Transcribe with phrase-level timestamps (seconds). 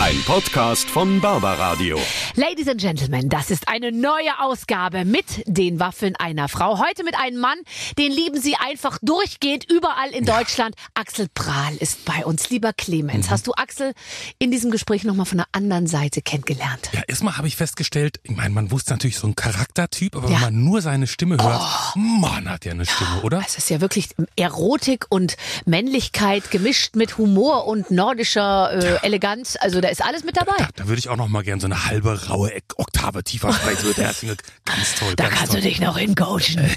[0.00, 1.98] Ein Podcast von Barbaradio.
[2.36, 6.78] Ladies and Gentlemen, das ist eine neue Ausgabe mit den Waffeln einer Frau.
[6.78, 7.58] Heute mit einem Mann,
[7.98, 10.76] den lieben Sie einfach durchgehend überall in Deutschland.
[10.94, 12.48] Axel Prahl ist bei uns.
[12.48, 13.30] Lieber Clemens, Mhm.
[13.30, 13.92] hast du Axel
[14.38, 16.90] in diesem Gespräch nochmal von der anderen Seite kennengelernt?
[16.92, 20.34] Ja, erstmal habe ich festgestellt, ich meine, man wusste natürlich so ein Charaktertyp, aber Ja.
[20.36, 23.42] wenn man nur seine Stimme hört, Mann, hat ja eine Stimme, oder?
[23.44, 29.56] Es ist ja wirklich Erotik und Männlichkeit gemischt mit Humor und nordischer äh, Eleganz.
[29.60, 30.52] Also da ist alles mit dabei.
[30.58, 33.86] Da, da würde ich auch noch mal gern so eine halbe raue Oktave tiefer sprechen.
[33.86, 34.22] So, der ist
[34.64, 35.14] ganz toll.
[35.16, 35.62] Da ganz kannst toll.
[35.62, 36.70] du dich noch hincoachen.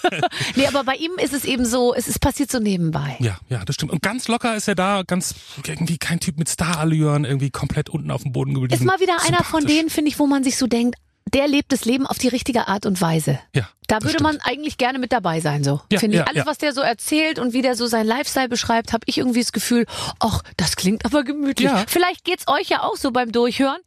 [0.54, 3.16] nee, aber bei ihm ist es eben so, es ist passiert so nebenbei.
[3.20, 3.92] Ja, ja, das stimmt.
[3.92, 5.34] Und ganz locker ist er da, ganz
[5.66, 8.74] irgendwie kein Typ mit Starallüren, irgendwie komplett unten auf dem Boden geblieben.
[8.74, 10.96] Ist mal wieder einer von denen, finde ich, wo man sich so denkt,
[11.34, 13.38] der lebt das Leben auf die richtige Art und Weise.
[13.54, 14.22] Ja, Da würde stimmt.
[14.22, 15.80] man eigentlich gerne mit dabei sein, so.
[15.92, 16.20] Ja, Finde ich.
[16.20, 16.46] ja, Alles, ja.
[16.46, 19.52] was der so erzählt und wie der so sein Lifestyle beschreibt, habe ich irgendwie das
[19.52, 19.86] Gefühl,
[20.20, 21.68] ach, das klingt aber gemütlich.
[21.70, 21.84] Ja.
[21.88, 23.80] Vielleicht geht's euch ja auch so beim Durchhören.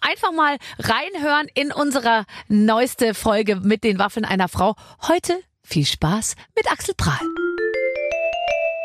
[0.00, 4.74] Einfach mal reinhören in unsere neueste Folge mit den Waffeln einer Frau.
[5.06, 7.20] Heute viel Spaß mit Axel Prahl.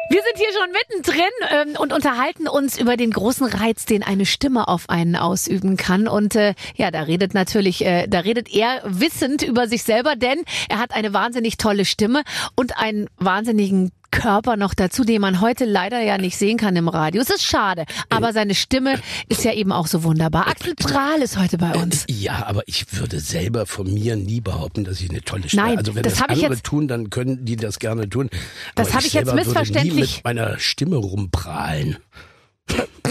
[0.09, 4.25] Wir sind hier schon mittendrin ähm, und unterhalten uns über den großen Reiz, den eine
[4.25, 6.08] Stimme auf einen ausüben kann.
[6.08, 10.45] Und äh, ja, da redet natürlich, äh, da redet er wissend über sich selber, denn
[10.69, 12.23] er hat eine wahnsinnig tolle Stimme
[12.55, 16.88] und einen wahnsinnigen Körper noch dazu, den man heute leider ja nicht sehen kann im
[16.88, 17.22] Radio.
[17.22, 18.99] Es ist schade, aber seine Stimme
[19.30, 20.47] ist ja eben auch so wunderbar.
[20.47, 22.05] Axel Prahl ist heute bei uns.
[22.09, 25.77] Ja, aber ich würde selber von mir nie behaupten, dass ich eine tolle Stimme Nein,
[25.77, 28.30] Also wenn das das, ich andere jetzt- tun, dann können die das gerne tun.
[28.75, 31.97] Das aber hab ich jetzt selber würde missverständlich- Nie mit meiner Stimme rumprahlen.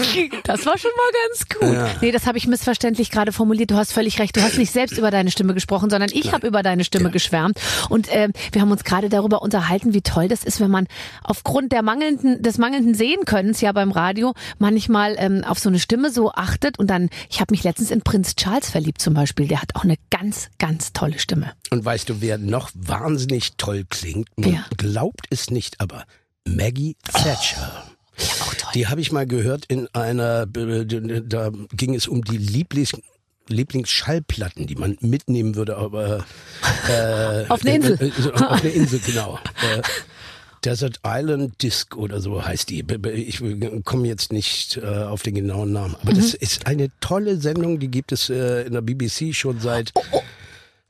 [0.43, 1.73] Das war schon mal ganz gut.
[1.73, 1.95] Ja.
[2.01, 3.71] Nee, das habe ich missverständlich gerade formuliert.
[3.71, 4.35] Du hast völlig recht.
[4.35, 7.59] Du hast nicht selbst über deine Stimme gesprochen, sondern ich habe über deine Stimme geschwärmt.
[7.89, 10.87] Und ähm, wir haben uns gerade darüber unterhalten, wie toll das ist, wenn man
[11.23, 16.11] aufgrund der mangelnden, des mangelnden Sehenkönnens ja beim Radio manchmal ähm, auf so eine Stimme
[16.11, 16.79] so achtet.
[16.79, 19.47] Und dann, ich habe mich letztens in Prinz Charles verliebt zum Beispiel.
[19.47, 21.51] Der hat auch eine ganz, ganz tolle Stimme.
[21.71, 24.29] Und weißt du, wer noch wahnsinnig toll klingt?
[24.37, 24.65] Man Wer?
[24.77, 26.05] glaubt es nicht, aber
[26.45, 27.83] Maggie Thatcher.
[28.17, 28.71] Ja, auch toll.
[28.73, 32.93] Die habe ich mal gehört in einer, da ging es um die Lieblings,
[33.49, 36.25] Lieblingsschallplatten, die man mitnehmen würde, aber
[36.89, 37.97] äh, Auf eine Insel.
[38.01, 39.39] Äh, äh, auf eine Insel, genau.
[39.61, 39.81] Äh,
[40.65, 42.83] Desert Island Disc oder so heißt die.
[43.13, 43.41] Ich
[43.85, 45.95] komme jetzt nicht äh, auf den genauen Namen.
[46.01, 46.37] Aber das Mhm.
[46.41, 49.93] ist eine tolle Sendung, die gibt es äh, in der BBC schon seit,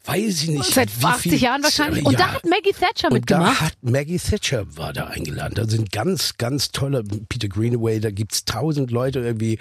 [0.07, 2.06] weiß ich nicht, Seit wie 80 viel- Jahren wahrscheinlich.
[2.06, 2.19] Und Ja.
[2.19, 5.56] da hat Maggie Thatcher Und da hat Maggie Thatcher war da eingeladen.
[5.56, 9.59] Da sind ganz, ganz tolle Peter Greenaway, da gibt's tausend Leute irgendwie.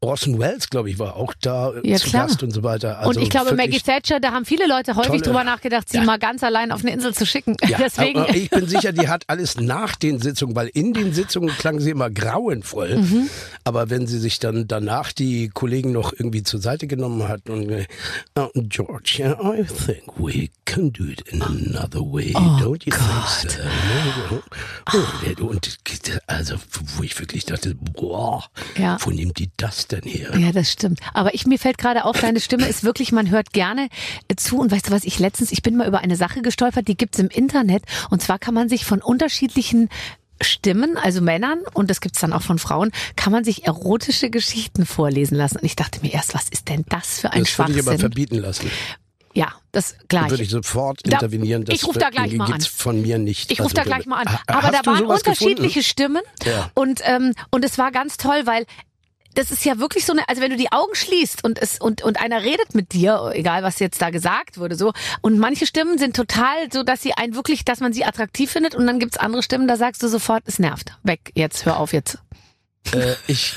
[0.00, 2.28] Orson Welles, glaube ich, war auch da äh, Ja, zu klar.
[2.28, 2.98] Gast und so weiter.
[3.00, 5.96] Also und ich glaube, Maggie Thatcher, da haben viele Leute häufig tolle- drüber nachgedacht, sie
[5.96, 6.04] Ja.
[6.04, 7.56] mal ganz allein auf eine Insel zu schicken.
[7.66, 8.20] Ja, Deswegen.
[8.20, 11.80] aber ich bin sicher, die hat alles nach den Sitzungen, weil in den Sitzungen klang
[11.80, 12.96] sie immer grauenvoll.
[12.98, 13.28] Mhm.
[13.64, 17.68] Aber wenn sie sich dann danach die Kollegen noch irgendwie zur Seite genommen hat und
[18.36, 23.50] oh, George, yeah, I think we can do it in another way, don't you think
[24.30, 24.40] so?
[25.40, 25.78] Oh, und
[26.28, 26.54] also,
[26.96, 28.44] wo ich wirklich dachte, boah,
[28.76, 28.96] Ja.
[29.00, 30.36] wo nimmt die das denn her?
[30.38, 31.00] Ja, das stimmt.
[31.14, 33.88] Aber ich, mir fällt gerade auf, deine Stimme ist wirklich, man hört gerne
[34.28, 34.58] äh, zu.
[34.58, 37.18] Und weißt du was, ich letztens, ich bin mal über eine Sache gestolpert, die gibt's
[37.18, 37.82] im Internet.
[38.10, 39.88] Und zwar kann man sich von unterschiedlichen
[40.40, 44.86] Stimmen, also Männern, und das gibt's dann auch von Frauen, kann man sich erotische Geschichten
[44.86, 45.56] vorlesen lassen.
[45.58, 47.82] Und ich dachte mir erst, was ist denn das für ein Das würde ich aber
[47.82, 47.98] Schwachsinn?
[48.00, 48.70] verbieten lassen.
[49.34, 50.30] Ja, das gleich.
[50.30, 51.64] Würde ich sofort Da- intervenieren.
[51.64, 52.70] Das ich ruf da gleich mal gibt's an.
[52.76, 53.52] von mir nicht.
[53.52, 54.38] Ich rufe da Also, gleich mal an.
[54.46, 55.82] Aber da waren unterschiedliche gefunden?
[55.82, 56.70] Stimmen Ja.
[56.74, 58.64] und ähm, und es war ganz toll, weil
[59.34, 62.02] das ist ja wirklich so eine, also wenn du die Augen schließt und es und
[62.02, 65.98] und einer redet mit dir, egal was jetzt da gesagt wurde, so und manche Stimmen
[65.98, 69.18] sind total so, dass sie einen wirklich, dass man sie attraktiv findet und dann gibt's
[69.18, 72.18] andere Stimmen, da sagst du sofort, es nervt, weg, jetzt hör auf jetzt.
[72.92, 73.54] Äh, ich,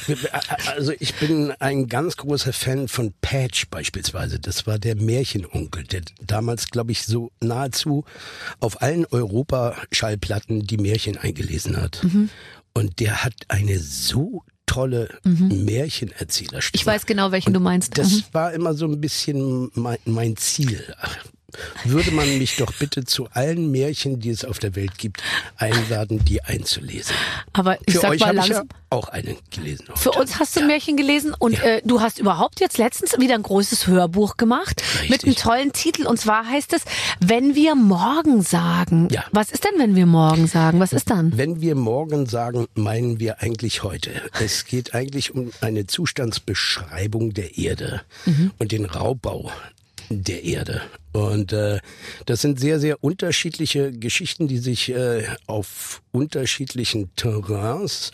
[0.68, 4.40] also ich bin ein ganz großer Fan von Patch beispielsweise.
[4.40, 8.06] Das war der Märchenonkel, der damals, glaube ich, so nahezu
[8.60, 12.04] auf allen Europa-Schallplatten die Märchen eingelesen hat.
[12.04, 12.30] Mhm.
[12.74, 16.80] Und der hat eine so tolle Märchenerzählerstimme.
[16.80, 16.82] Mhm.
[16.82, 17.98] Ich weiß genau, welchen du meinst.
[17.98, 18.24] Das Mhm.
[18.32, 20.84] war immer so ein bisschen mein, mein Ziel.
[21.86, 25.22] Würde man mich doch bitte zu allen Märchen, die es auf der Welt gibt,
[25.58, 27.16] einladen, die einzulesen.
[27.54, 28.68] Aber ich Für sag euch mal langsam.
[28.68, 29.86] ja auch einen gelesen.
[29.90, 30.00] Heute.
[30.00, 33.44] Für uns hast du Märchen gelesen und äh, du hast überhaupt jetzt letztens wieder ein
[33.44, 35.36] großes Hörbuch gemacht mit einem Richtig.
[35.38, 36.82] tollen Titel und zwar heißt es
[37.22, 39.08] Wenn wir morgen sagen.
[39.12, 39.24] Ja.
[39.32, 40.80] Was ist denn, wenn wir morgen sagen?
[40.82, 41.38] Was ist dann?
[41.38, 44.12] Wenn wir morgen sagen, meinen wir eigentlich heute.
[44.42, 48.52] Es geht eigentlich um eine Zustandsbeschreibung der Erde Mhm.
[48.60, 49.52] und den Raubbau
[50.10, 50.82] der Erde.
[51.14, 51.80] Und äh,
[52.26, 58.12] das sind sehr, sehr unterschiedliche Geschichten, die sich äh, auf unterschiedlichen Terrains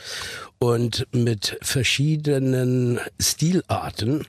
[0.59, 4.25] und mit verschiedenen Stilarten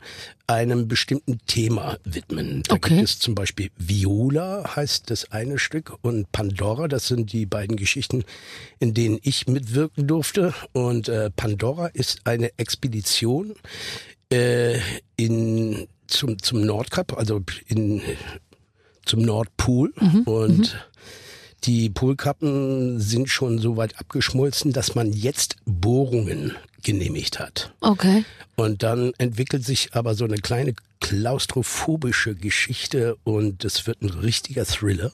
[0.46, 2.62] einem bestimmten Thema widmen.
[2.66, 2.96] Da Okay.
[2.96, 7.76] gibt es zum Beispiel Viola, heißt das eine Stück, und Pandora, das sind die beiden
[7.76, 8.24] Geschichten,
[8.78, 10.54] in denen ich mitwirken durfte.
[10.72, 13.54] Und äh, Pandora ist eine Expedition
[14.32, 14.78] äh,
[15.16, 18.00] in zum zum Nordkap, also in
[19.08, 19.92] zum Nordpol
[20.24, 20.76] und
[21.64, 27.72] die Polkappen sind schon so weit abgeschmolzen, dass man jetzt Bohrungen genehmigt hat.
[27.80, 28.24] Okay.
[28.56, 34.64] Und dann entwickelt sich aber so eine kleine klaustrophobische Geschichte und es wird ein richtiger
[34.64, 35.12] Thriller.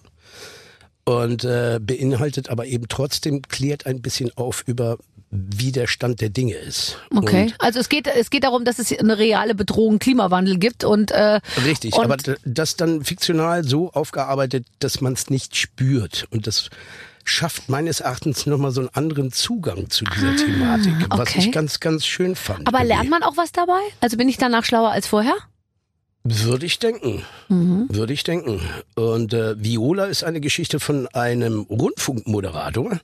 [1.04, 4.98] Und äh, beinhaltet aber eben trotzdem, klärt ein bisschen auf über,
[5.36, 6.96] wie der Stand der Dinge ist.
[7.14, 7.44] Okay.
[7.46, 11.10] Und Also es geht, es geht darum, dass es eine reale Bedrohung Klimawandel gibt und
[11.10, 16.26] äh, Richtig, Und- aber das dann fiktional so aufgearbeitet, dass man es nicht spürt.
[16.30, 16.70] Und das
[17.24, 21.38] schafft meines Erachtens nochmal so einen anderen Zugang zu dieser Thematik, was Ah, okay.
[21.40, 22.68] ich ganz, ganz schön fand.
[22.68, 23.80] aber lernt man auch was dabei?
[24.00, 25.34] Also bin ich danach schlauer als vorher?
[26.26, 27.22] Würde ich denken.
[27.50, 27.86] Mhm.
[27.90, 28.58] Würde ich denken.
[28.94, 32.98] Und äh, Viola ist eine Geschichte von einem Rundfunkmoderator.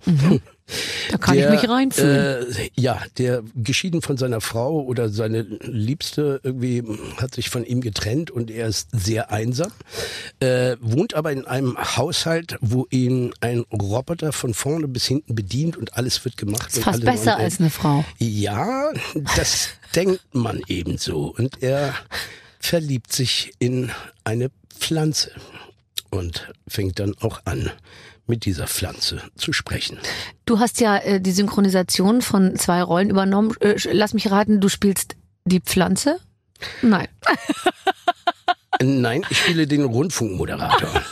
[1.10, 2.50] Da kann der, ich mich reinfühlen.
[2.54, 6.82] Äh, ja, der geschieden von seiner Frau oder seine Liebste irgendwie
[7.18, 9.70] hat sich von ihm getrennt und er ist sehr einsam.
[10.38, 15.76] Äh, wohnt aber in einem Haushalt, wo ihn ein Roboter von vorne bis hinten bedient
[15.76, 16.68] und alles wird gemacht.
[16.70, 18.02] ist und fast besser als eine Frau.
[18.18, 18.90] ja,
[19.36, 21.34] das denkt man ebenso.
[21.36, 21.94] Und er
[22.60, 23.90] verliebt sich in
[24.24, 25.32] eine Pflanze
[26.10, 27.70] und fängt dann auch an,
[28.26, 29.98] mit dieser Pflanze zu sprechen.
[30.46, 33.54] Du hast ja äh, die Synchronisation von zwei Rollen übernommen.
[33.60, 36.20] Äh, lass mich raten, du spielst die Pflanze?
[36.82, 37.08] Nein.
[38.82, 41.02] Nein, ich spiele den Rundfunkmoderator.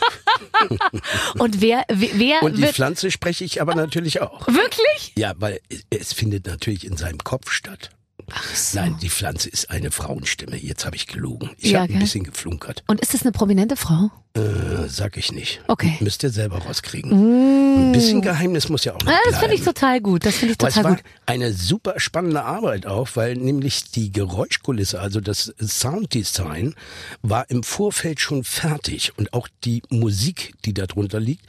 [1.38, 4.46] Und wer, wer, wer Und die Pflanze spreche ich aber natürlich auch.
[4.46, 5.12] wirklich?
[5.16, 5.60] Ja, weil
[5.90, 7.90] es findet natürlich in seinem Kopf statt.
[8.30, 8.78] Ach so.
[8.80, 10.56] Nein, die Pflanze ist eine Frauenstimme.
[10.56, 11.50] Jetzt habe ich gelogen.
[11.58, 12.84] Ich Ja, habe ein bisschen geflunkert.
[12.86, 14.10] Und ist das eine prominente Frau?
[14.34, 15.60] Äh, sag ich nicht.
[15.66, 15.96] Okay.
[16.00, 17.10] Müsst ihr selber rauskriegen.
[17.10, 19.20] Ein bisschen Geheimnis muss ja auch noch bleiben.
[19.30, 20.24] das finde ich total gut.
[20.24, 21.04] Das finde ich Aber es total war gut.
[21.26, 26.74] eine super spannende Arbeit auch, weil nämlich die Geräuschkulisse, also das Sounddesign,
[27.22, 31.46] war im Vorfeld schon fertig und auch die Musik, die darunter liegt,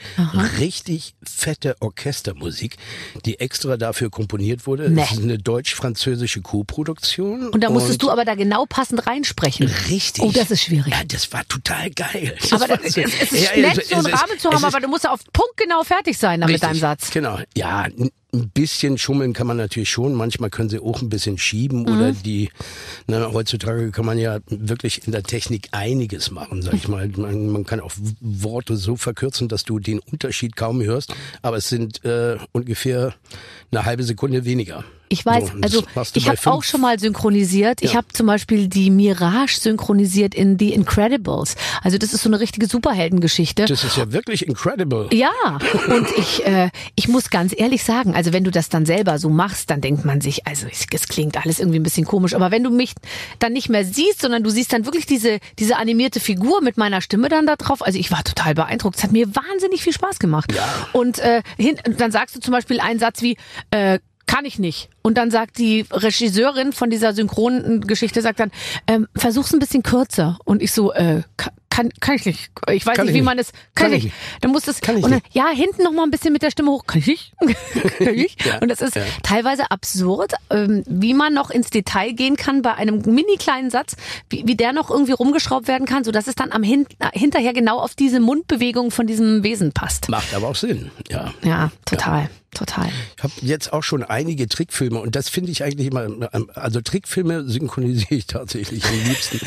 [0.59, 2.77] richtig fette Orchestermusik,
[3.25, 4.89] die extra dafür komponiert wurde.
[4.89, 5.03] Nee.
[5.03, 7.49] Es ist eine deutsch-französische Co-Produktion.
[7.49, 9.67] Und da musstest du aber da genau passend reinsprechen.
[9.89, 10.23] Richtig.
[10.23, 10.91] Oh, das ist schwierig.
[10.91, 12.35] Ja, das war total geil.
[12.41, 14.79] Das Aber das, es, es ist Ja, nett, es- so einen Rahmen zu haben, aber
[14.79, 17.11] du musst auf Punkt genau fertig sein dann mit deinem Satz.
[17.11, 17.39] Genau.
[17.55, 17.87] Ja,
[18.31, 20.13] ein bisschen schummeln kann man natürlich schon.
[20.13, 21.87] Manchmal können sie auch ein bisschen schieben Mhm.
[21.87, 22.49] oder die,
[23.07, 27.07] na, heutzutage kann man ja wirklich in der Technik einiges machen, sag ich mal.
[27.17, 31.69] Man, man kann auch Worte so verkürzen, dass du den Unterschied kaum hörst, aber es
[31.69, 33.13] sind äh, ungefähr
[33.71, 34.83] eine halbe Sekunde weniger.
[35.11, 35.83] Ich weiß, also
[36.13, 37.81] ich habe auch schon mal synchronisiert.
[37.81, 37.97] Ich Ja.
[37.97, 41.55] habe zum Beispiel die Mirage synchronisiert in The Incredibles.
[41.81, 43.65] Also das ist so eine richtige Superheldengeschichte.
[43.65, 45.07] Das ist ja wirklich incredible.
[45.11, 45.31] Ja,
[45.87, 49.29] und ich, äh, ich muss ganz ehrlich sagen, also wenn du das dann selber so
[49.29, 52.51] machst, dann denkt man sich, also es, es klingt alles irgendwie ein bisschen komisch, aber
[52.51, 52.93] wenn du mich
[53.39, 57.01] dann nicht mehr siehst, sondern du siehst dann wirklich diese, diese animierte Figur mit meiner
[57.01, 58.97] Stimme dann da drauf, also ich war total beeindruckt.
[58.97, 60.53] Es hat mir wahnsinnig viel Spaß gemacht.
[60.53, 60.67] Ja.
[60.93, 63.37] Und äh, hin, dann sagst du zum Beispiel einen Satz wie,
[63.71, 63.97] äh,
[64.29, 64.89] kann ich nicht.
[65.01, 68.51] Und dann sagt die Regisseurin von dieser synchronen Geschichte, sagt dann,
[68.85, 70.37] ähm, versuch's ein bisschen kürzer.
[70.45, 71.23] Und ich so, äh,
[71.69, 72.51] kann, kann, ich nicht.
[72.71, 73.25] Ich weiß Kann nicht, ich wie nicht.
[73.25, 74.15] man es, kann, Kann ich ich nicht.
[74.41, 75.33] Dann muss es, Kann ich und dann, nicht.
[75.35, 76.85] ja, hinten noch mal ein bisschen mit der Stimme hoch.
[76.85, 77.33] Kann ich nicht?
[77.97, 78.35] kann ich?
[78.45, 79.03] Ja, Und das ist ja.
[79.23, 83.95] teilweise absurd, ähm, wie man noch ins Detail gehen kann bei einem mini kleinen Satz,
[84.29, 87.53] wie, wie der noch irgendwie rumgeschraubt werden kann, so dass es dann am hin, hinterher
[87.53, 90.09] genau auf diese Mundbewegung von diesem Wesen passt.
[90.09, 91.33] Macht aber auch Sinn, ja.
[91.43, 92.89] Ja, total, total.
[93.17, 96.07] Ich habe jetzt auch schon einige Trickfilme und das finde ich eigentlich immer,
[96.55, 99.39] also Trickfilme synchronisiere ich tatsächlich am liebsten.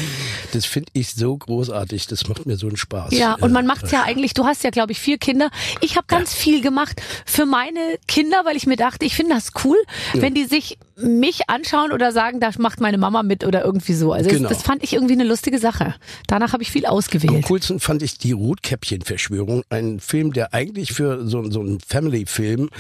[0.53, 3.13] Das finde ich so großartig, das macht mir so einen Spaß.
[3.13, 5.51] Ja, und man Äh, macht's ja eigentlich, du hast ja, glaube ich, vier Kinder.
[5.81, 9.51] Ich habe ganz viel gemacht für meine Kinder, weil ich mir dachte, ich finde das
[9.65, 9.77] cool,
[10.15, 14.13] wenn die sich mich anschauen oder sagen, da macht meine Mama mit oder irgendwie so.
[14.13, 14.49] Also Genau.
[14.49, 15.95] das, das fand ich irgendwie eine lustige Sache.
[16.27, 17.45] Danach habe ich viel Am ausgewählt.
[17.47, 19.63] coolsten fand ich die Rotkäppchen-Verschwörung.
[19.71, 22.71] Ein Film, der eigentlich für so, so einen Family-Film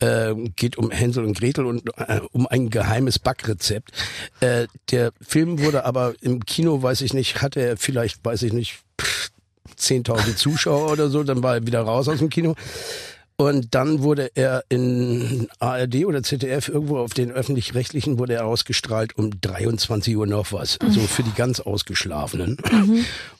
[0.00, 3.90] äh, geht um Hänsel und Gretel und äh, um ein geheimes Backrezept.
[4.40, 8.52] Äh, der Film wurde aber im Kino, weiß ich nicht, hatte er vielleicht, weiß ich
[8.52, 9.30] nicht, pff,
[9.78, 12.54] 10.000 Zuschauer oder so, dann war er wieder raus aus dem Kino.
[13.42, 19.18] Und dann wurde er in ARD oder ZDF irgendwo auf den öffentlich-rechtlichen wurde er ausgestrahlt
[19.18, 20.78] um 23 Uhr noch was.
[20.88, 22.56] So für die ganz Ausgeschlafenen.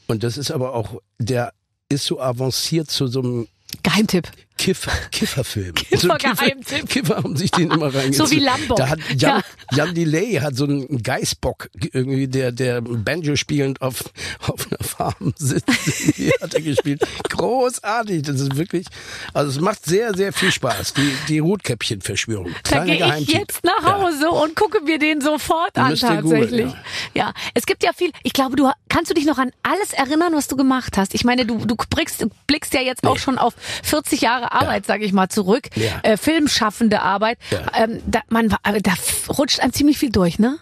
[0.08, 1.52] Und das ist aber auch, der
[1.88, 3.46] ist so avanciert zu so einem
[3.84, 4.28] Geheimtipp.
[4.58, 5.74] Kiffer, Kifferfilm.
[5.74, 6.66] Kiffer-Geheimtipp.
[6.66, 8.28] Kiffer, Kiffer haben sich den immer reingezogen.
[8.28, 8.74] So wie Lambo.
[8.74, 9.42] Da hat Jan,
[9.72, 14.04] Jan Delay hat so einen Geißbock, irgendwie der, der Banjo spielend auf,
[14.40, 15.68] auf Farm sitzt.
[16.16, 17.02] Die hat er gespielt.
[17.28, 18.22] Großartig.
[18.22, 18.86] Das ist wirklich,
[19.34, 20.94] also es macht sehr, sehr viel Spaß.
[20.94, 22.54] Die, die Rotkäppchen-Verschwörung.
[22.70, 26.22] Da gehe ich jetzt nach Hause und gucke mir den sofort an tatsächlich.
[26.22, 26.74] googeln,
[27.14, 27.32] ja.
[27.54, 28.10] es gibt ja viel.
[28.22, 31.14] Ich glaube, du kannst du dich noch an alles erinnern, was du gemacht hast.
[31.14, 33.20] Ich meine, du du blickst, blickst ja jetzt auch Nee.
[33.20, 35.68] schon auf 40 Jahre Arbeit, sage ich mal, zurück.
[35.74, 36.00] Ja.
[36.02, 37.38] Äh, filmschaffende Arbeit.
[37.50, 37.60] Ja.
[37.84, 38.92] Ähm, da, man, aber da
[39.28, 40.58] rutscht einem ziemlich viel durch, ne?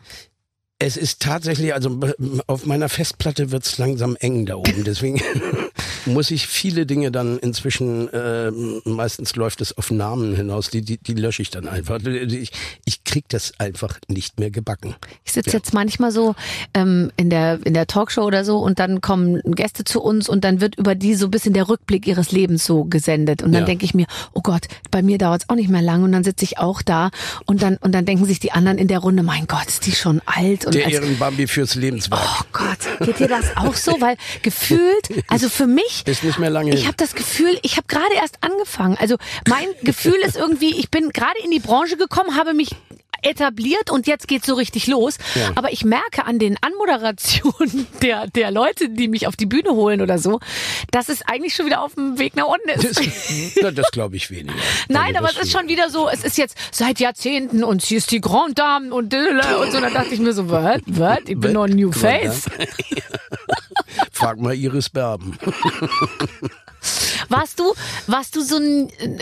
[0.82, 2.00] Es ist tatsächlich, also
[2.46, 4.82] auf meiner Festplatte wird's langsam eng da oben.
[4.82, 5.20] Deswegen
[6.06, 8.50] muss ich viele Dinge dann inzwischen, äh,
[8.84, 11.98] meistens läuft es auf Namen hinaus, die, die, die lösche ich dann einfach.
[12.04, 12.52] Ich,
[12.84, 14.94] ich krieg das einfach nicht mehr gebacken.
[15.24, 16.34] Ich sitze jetzt manchmal so
[16.74, 20.44] ähm, in der in der Talkshow oder so und dann kommen Gäste zu uns und
[20.44, 23.62] dann wird über die so ein bisschen der Rückblick ihres Lebens so gesendet und dann
[23.62, 23.66] Ja.
[23.66, 26.24] denke ich mir, oh Gott, bei mir dauert es auch nicht mehr lang und dann
[26.24, 27.10] sitze ich auch da
[27.46, 29.92] und dann und dann denken sich die anderen in der Runde, mein Gott, ist die
[29.92, 32.20] schon alt und Der als, Ehrenbambi fürs Lebenswerk.
[32.22, 34.00] Oh Gott, geht dir das auch so?
[34.00, 37.86] Weil gefühlt, also für mich, Ist nicht mehr lange ich habe das Gefühl, ich habe
[37.88, 38.96] gerade erst angefangen.
[39.00, 39.16] Also
[39.48, 42.70] mein Gefühl ist irgendwie, ich bin gerade in die Branche gekommen, habe mich
[43.22, 45.18] etabliert und jetzt geht's so richtig los.
[45.34, 45.50] Ja.
[45.54, 50.00] Aber ich merke an den Anmoderationen der, der Leute, die mich auf die Bühne holen
[50.00, 50.40] oder so,
[50.90, 52.98] dass es eigentlich schon wieder auf dem Weg nach unten ist.
[53.62, 54.54] Das, das glaube ich weniger.
[54.88, 57.82] Nein, Also aber das- es ist schon wieder so, es ist jetzt seit Jahrzehnten und
[57.82, 59.80] sie ist die Grand Dame und und so.
[59.80, 62.46] Da dachte ich mir so, was, was, ich bin noch ein New Face.
[64.20, 65.36] Frag mal Iris Berben.
[67.28, 67.74] Warst du,
[68.06, 69.18] warst du so ein, äh,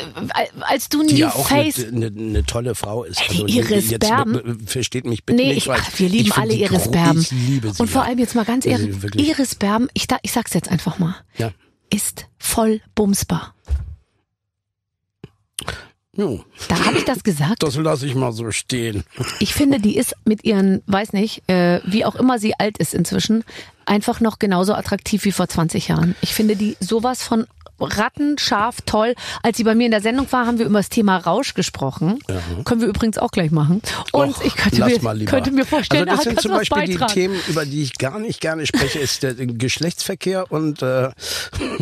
[0.61, 3.21] als du Die New ja auch eine, Face eine, eine tolle Frau ist.
[3.31, 4.65] Die Iris jetzt Berben.
[4.67, 7.21] versteht mich bitte Nee, nicht ich, ach, wir lieben alle die Iris Berben.
[7.21, 7.83] Ich liebe sie.
[7.83, 9.29] Und vor allem jetzt mal ganz Also ehrlich.
[9.29, 11.51] Iris Berben, ich, ich sag's jetzt einfach mal, Ja.
[11.91, 13.55] ist voll bumsbar.
[16.19, 17.63] Jo, Da habe ich das gesagt.
[17.63, 19.05] das lasse ich mal so stehen.
[19.39, 22.93] Ich finde, die ist mit ihren, weiß nicht, äh, wie auch immer sie alt ist
[22.93, 23.45] inzwischen,
[23.87, 26.17] einfach noch genauso attraktiv wie vor 20 Jahren.
[26.21, 27.47] Ich finde die sowas von
[27.81, 29.15] rattenscharf toll.
[29.43, 32.19] Als sie bei mir in der Sendung war, haben wir über das Thema Rausch gesprochen.
[32.65, 33.83] Können wir übrigens auch gleich machen.
[34.13, 36.99] Und Och, ich könnte mir, könnte mir vorstellen, also das da sind zum Beispiel die.
[37.07, 41.11] Themen, über die ich gar nicht gerne spreche, ist der Geschlechtsverkehr und äh,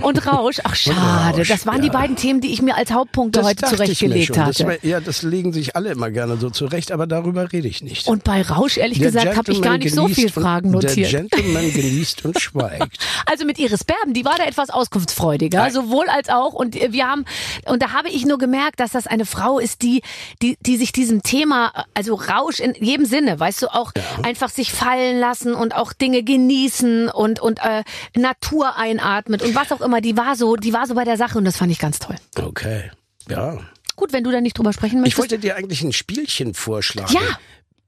[0.02, 0.56] Und Rausch.
[0.64, 1.38] Ach, schade.
[1.38, 1.92] Rausch, das waren die ja.
[1.92, 4.78] beiden Themen, die ich mir als Hauptpunkte das heute zurechtgelegt hatte.
[4.82, 8.06] ja, das legen sich alle immer gerne so zurecht, aber darüber rede ich nicht.
[8.06, 10.72] Und bei Rausch, ehrlich Der gesagt, habe ich gar nicht so genießt viel und- Fragen
[10.72, 11.10] Der notiert.
[11.10, 12.98] Gentleman genießt und schweigt.
[13.26, 15.72] Also mit Iris Berben, die war da etwas auskunftsfreudiger, Nein.
[15.86, 16.52] Sowohl als auch.
[16.52, 17.24] Und wir haben,
[17.66, 20.02] und da habe ich nur gemerkt, dass das eine Frau ist, die,
[20.42, 24.72] die, die sich diesem Thema, also Rausch in jedem Sinne, weißt du, auch einfach sich
[24.72, 27.84] fallen lassen und auch Dinge genießen und, und äh,
[28.16, 30.00] Natur einatmet und was auch immer.
[30.00, 32.16] Die war so, die war so bei der Sache und das fand ich ganz toll.
[32.40, 32.90] Okay.
[33.28, 33.58] Ja.
[33.96, 35.18] Gut, wenn du da nicht drüber sprechen Ich möchtest.
[35.18, 37.12] wollte dir eigentlich ein Spielchen vorschlagen.
[37.12, 37.20] ja,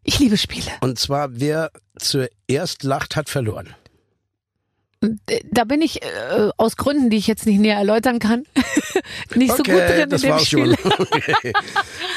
[0.05, 0.71] ich liebe Spiele.
[0.81, 3.75] Und zwar, wer zuerst lacht, hat verloren.
[5.53, 8.45] Da bin ich äh, aus Gründen, die ich jetzt nicht näher erläutern kann,
[9.35, 10.77] nicht so gut drin das in dem Spiel.
[10.99, 11.53] Okay.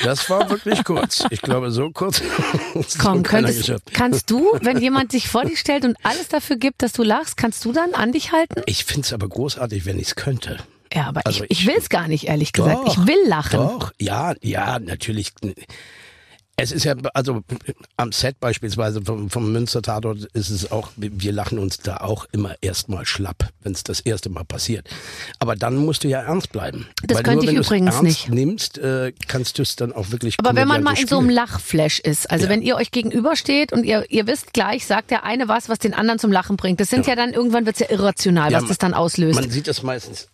[0.03, 1.23] Das war wirklich kurz.
[1.29, 2.21] Ich glaube, so kurz.
[3.00, 6.91] Komm, könntest, kannst du, wenn jemand sich vor dich stellt und alles dafür gibt, dass
[6.93, 8.61] du lachst, kannst du dann an dich halten?
[8.65, 10.57] Ich find's aber großartig, wenn ich's könnte.
[10.93, 12.88] Ja, aber Also ich, ich ich- will's gar nicht, ehrlich gesagt.
[12.88, 13.57] Doch, ich will lachen.
[13.59, 15.33] Doch, ja, ja, natürlich.
[16.58, 17.41] Es ist ja, also
[17.98, 22.27] am Set beispielsweise vom, vom Münster Tatort ist es auch, wir lachen uns da auch
[22.31, 24.88] immer erstmal schlapp, wenn es das erste Mal passiert.
[25.39, 26.88] Aber dann musst du ja ernst bleiben.
[27.03, 28.29] Das Weil könnte nur, ich wenn übrigens ernst nicht.
[28.29, 31.29] nimmst, äh, kannst du es dann auch wirklich Aber wenn man mal in so einem.
[31.29, 32.50] Lachflash ist, also Ja.
[32.51, 35.93] wenn ihr euch gegenübersteht und ihr, ihr wisst gleich, sagt der eine was, was den
[35.96, 36.79] anderen zum Lachen bringt.
[36.79, 39.39] Das sind ja, dann, irgendwann wird's ja irrational, Ja, was man- das dann auslöst.
[39.39, 40.27] Man sieht das meistens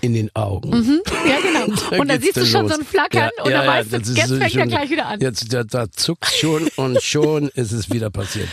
[0.00, 1.00] in den Augen.
[1.26, 1.74] ja, genau.
[1.90, 2.72] Da Und dann geht's siehst du schon los.
[2.74, 5.20] so ein Flackern und dann weißt du, jetzt fängt er schon- gleich wieder an.
[5.20, 8.48] Jetzt, da, da zuckt schon und schon ist es wieder passiert.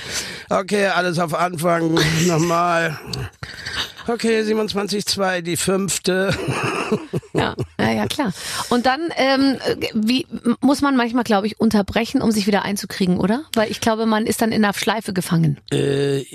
[0.50, 1.98] Okay, alles auf Anfang.
[2.28, 2.98] Nochmal.
[4.08, 6.36] Okay, 27,2, die fünfte.
[7.34, 8.34] Ja, ja, ja, klar.
[8.70, 9.58] Und dann, ähm,
[9.93, 10.27] wie
[10.60, 13.46] muss man manchmal, glaube ich, unterbrechen, um sich wieder einzukriegen, oder?
[13.53, 15.58] Weil ich glaube, man ist dann in einer Schleife gefangen.
[15.72, 16.25] Äh,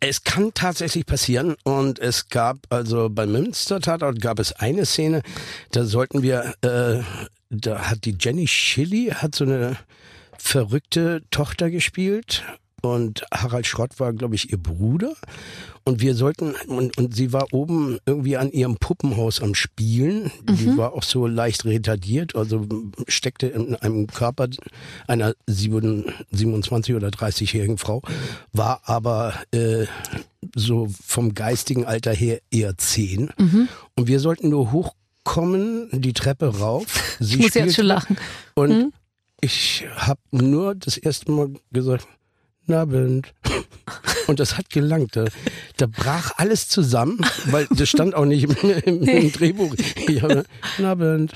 [0.00, 5.22] es kann tatsächlich passieren und es gab also beim Münster Tatort gab es eine Szene,
[5.70, 7.02] da sollten wir, äh,
[7.50, 9.76] da hat die Jenny Schilly hat so eine
[10.38, 12.44] verrückte Tochter gespielt
[12.84, 15.14] und Harald Schrott war, glaube ich, ihr Bruder.
[15.84, 20.30] Und wir sollten, und, und sie war oben irgendwie an ihrem Puppenhaus am Spielen.
[20.48, 22.66] Die war auch so leicht retardiert, also
[23.06, 24.48] steckte in einem Körper
[25.06, 28.02] einer 7, 27 oder 30-jährigen Frau,
[28.52, 29.84] war aber äh,
[30.54, 33.30] so vom geistigen Alter her eher 10.
[33.94, 37.16] Und wir sollten nur hochkommen, die Treppe rauf.
[37.20, 38.16] Sie Ich muss jetzt schon lachen.
[38.54, 38.92] Und
[39.40, 42.06] ich habe nur das erste Mal gesagt,
[42.72, 43.32] Abend.
[44.26, 45.16] Und das hat gelangt.
[45.16, 45.26] Da,
[45.76, 49.74] da brach alles zusammen, weil das stand auch nicht im, im, im Drehbuch.
[50.08, 50.44] Ich habe,
[50.78, 51.32] na Abend.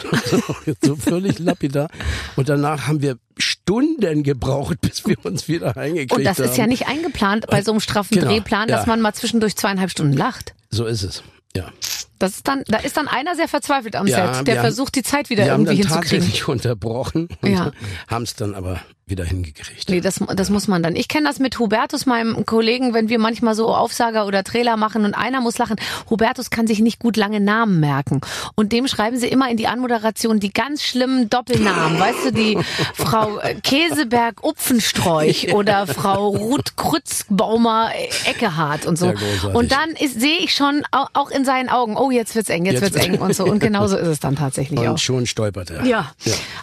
[0.82, 1.90] So völlig lapidar.
[2.37, 6.18] Und danach haben wir Stunden gebraucht, bis wir uns wieder eingekriegt haben.
[6.20, 8.87] Und das ist ja nicht eingeplant bei so einem straffen Genau, Drehplan, dass ja.
[8.87, 10.54] man mal zwischendurch zweieinhalb Stunden lacht.
[10.70, 11.23] So ist es.
[11.54, 11.70] Ja.
[12.18, 14.66] Das ist dann, da ist dann einer sehr verzweifelt am Ja, Set, der wir haben-
[14.68, 16.20] versucht, die Zeit wieder Wir haben irgendwie dann hinzukriegen.
[16.26, 17.70] tatsächlich unterbrochen Ja.
[18.08, 18.80] haben es dann aber
[19.11, 19.88] wieder hingekriegt.
[19.88, 20.97] Nee, das, das muss man dann.
[20.97, 25.05] Ich kenne das mit Hubertus, meinem Kollegen, wenn wir manchmal so Aufsager oder Trailer machen
[25.05, 25.77] und einer muss lachen.
[26.11, 28.21] Hubertus kann sich nicht gut lange Namen merken.
[28.55, 31.99] Und dem schreiben sie immer in die Anmoderation die ganz schlimmen Doppelnamen.
[32.00, 32.59] Weißt du, die
[32.95, 39.07] Frau äh, Käseberg Upfensträuch oder Frau Ruth Krützbaumer äh, und so.
[39.07, 39.15] Ja,
[39.53, 42.81] und dann sehe ich schon au- auch in seinen Augen, oh, jetzt wird's eng, jetzt,
[42.83, 43.45] Jetzt wird's eng und so.
[43.45, 44.91] Und genauso ist es dann tatsächlich auch.
[44.93, 45.85] Und schon stolpert er.
[45.85, 46.12] Ja.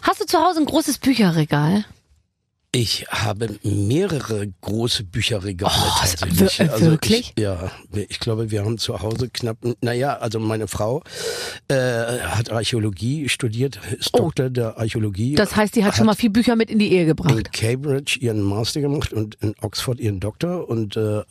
[0.02, 1.86] Hast du zu Hause ein großes Bücherregal?
[2.78, 6.60] Ich habe mehrere große Bücherregale Oh, tatsächlich.
[6.60, 7.32] wir- Also wirklich?
[7.38, 11.02] Ich, ja, ich glaube, wir haben zu Hause knapp, naja, also meine Frau
[11.70, 11.76] äh,
[12.20, 14.18] hat Archäologie studiert, ist Oh.
[14.24, 15.36] Doktor der Archäologie.
[15.36, 17.54] Das heißt, die hat schon mal viel Bücher mit in die Ehe in gebracht.
[17.54, 21.22] Cambridge ihren Master gemacht und in Oxford ihren Doktor und äh,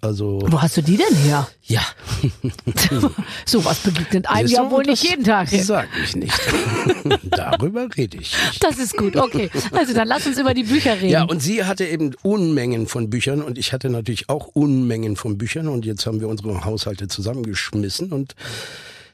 [0.00, 1.46] also Wo hast du die denn her?
[1.64, 1.82] ja,
[3.44, 5.48] Sowas begegnet einem ja wohl nicht das jeden Tag.
[5.50, 6.32] Sag ich nicht.
[7.24, 8.32] Darüber rede ich.
[8.32, 8.64] nicht.
[8.64, 9.50] Das ist gut, okay.
[9.72, 11.10] Also dann lass uns über die Bücher reden.
[11.10, 15.38] Ja, und sie hatte eben Unmengen von Büchern und ich hatte natürlich auch Unmengen von
[15.38, 18.34] Büchern und jetzt haben wir unsere Haushalte zusammengeschmissen und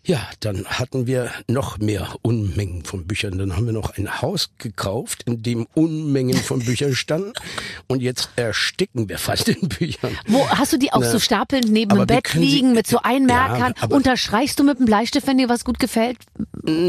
[0.07, 3.37] ja, dann hatten wir noch mehr Unmengen von Büchern.
[3.39, 7.33] Dann haben wir noch ein Haus gekauft, in dem Unmengen von Büchern standen
[7.87, 10.17] und jetzt ersticken wir fast in Büchern.
[10.27, 11.11] Wo hast du die auch Ne.
[11.11, 13.75] so stapelnd neben dem Bett können sie- liegen mit so Einmerkern?
[13.81, 16.19] Ja, Unterstreichst du mit dem Bleistift, wenn dir was gut gefällt?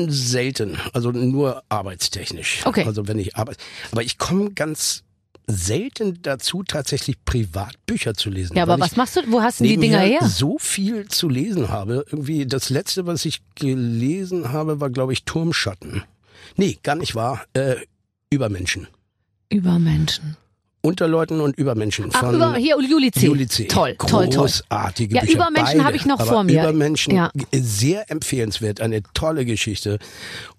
[0.08, 2.62] Selten, also nur arbeitstechnisch.
[2.65, 2.86] Okay.
[2.86, 3.59] Also wenn ich arbeite.
[3.92, 5.03] Aber ich komme ganz
[5.51, 8.55] selten dazu, tatsächlich privat Bücher zu lesen.
[8.55, 9.22] Ja, aber was machst du?
[9.31, 10.20] Wo hast du die Dinger her?
[10.27, 12.05] so viel zu lesen habe.
[12.07, 16.03] Irgendwie das letzte, was ich gelesen habe, war, glaube ich, Turmschatten.
[16.55, 17.44] Nee, gar nicht wahr.
[17.53, 17.75] Äh,
[18.29, 18.87] Übermenschen.
[19.50, 20.37] Übermenschen.
[20.81, 23.27] Unterleuten und Übermenschen Ach, von über, hier, Juli C.
[23.27, 23.65] Juli C.
[23.65, 24.41] Toll, toll, toll.
[24.48, 25.33] Großartige Ja, Bücher.
[25.35, 26.61] Übermenschen habe ich noch vor mir.
[26.63, 27.31] Übermenschen, Ja.
[27.53, 30.00] sehr empfehlenswert, eine tolle Geschichte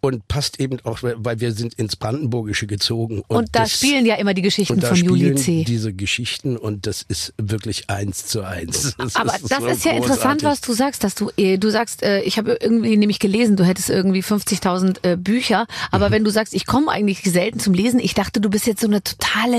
[0.01, 3.23] und passt eben auch, weil wir sind ins Brandenburgische gezogen.
[3.29, 5.65] Und, Und da das, spielen ja immer die Geschichten und da von Juli spielen C.
[5.65, 8.95] diese Geschichten und das ist wirklich eins zu eins.
[9.03, 10.45] Das Aber das so ist ja interessant, großartig.
[10.45, 13.65] was du sagst, dass du, äh, du sagst, äh, ich habe irgendwie nämlich gelesen, du
[13.65, 16.13] hättest irgendwie 50.000 äh, Bücher, aber Mhm.
[16.13, 18.87] wenn du sagst, ich komme eigentlich selten zum Lesen, ich dachte, du bist jetzt so
[18.87, 19.59] eine totale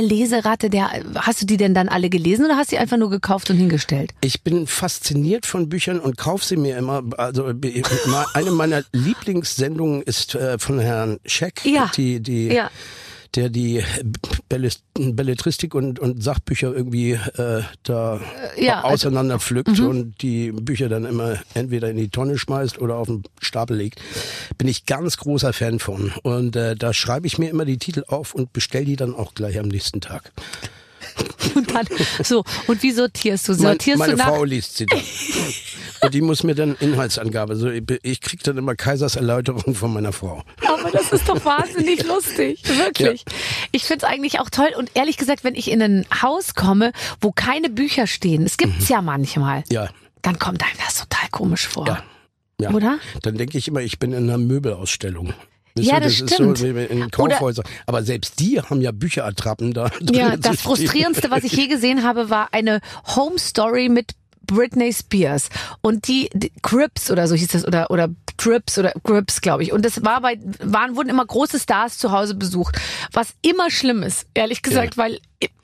[0.54, 3.10] Leseratte, der, hast du die denn dann alle gelesen oder hast du die einfach nur
[3.10, 4.14] gekauft und hingestellt?
[4.22, 7.04] Ich bin fasziniert von Büchern und kaufe sie mir immer.
[7.18, 7.52] Also
[8.34, 11.92] eine meiner Lieblingssendungen ist äh, von Herrn Scheck, Ja.
[11.96, 12.70] die, die, Ja.
[13.36, 13.84] Der die
[14.94, 18.22] Belletristik und, und Sachbücher irgendwie äh, da
[18.58, 22.96] ja, also- auseinander pflückt und die Bücher dann immer entweder in die Tonne schmeißt oder
[22.96, 24.00] auf den Stapel legt.
[24.58, 26.12] Bin ich ganz großer Fan von.
[26.22, 29.34] Und äh, da schreibe ich mir immer die Titel auf und bestell die dann auch
[29.34, 30.32] gleich am nächsten Tag.
[31.56, 31.88] Und dann,
[32.24, 33.54] so, und wie sortierst du?
[33.54, 34.28] Sortierst meine du nach?
[34.28, 35.00] Frau liest sie dann.
[36.02, 37.56] Und die muss mir dann Inhaltsangabe.
[37.56, 40.44] So, ich, ich krieg dann immer Kaisers Erläuterung von meiner Frau.
[40.68, 42.64] Aber das ist doch wahnsinnig lustig.
[42.68, 43.24] Wirklich.
[43.72, 44.70] Ich find's eigentlich auch toll.
[44.78, 48.90] Und ehrlich gesagt, wenn ich in ein Haus komme, wo keine Bücher stehen, es gibt's
[48.90, 49.90] ja manchmal, Ja,
[50.24, 51.88] dann kommt einem das total komisch vor.
[51.88, 52.04] ja.
[52.60, 52.72] ja.
[52.72, 52.98] Oder?
[53.22, 55.34] Dann denke ich immer, ich bin in einer Möbelausstellung.
[55.76, 56.58] Wisst Ja, ihr, das ist stimmt.
[56.58, 57.66] so in Kaufhäusern.
[57.88, 59.90] Aber selbst die haben ja Bücherattrappen da.
[60.02, 60.62] Ja, das.
[60.62, 62.80] Frustrierendste, was ich je gesehen habe, war eine
[63.16, 64.12] Home Story mit
[64.46, 65.50] Britney Spears
[65.82, 69.72] und die, die Crips oder so hieß das oder oder Trips oder Grips, glaube ich.
[69.72, 72.78] Und das war bei waren wurden immer große Stars zu Hause besucht,
[73.14, 75.20] was immer schlimm ist, ehrlich gesagt, weil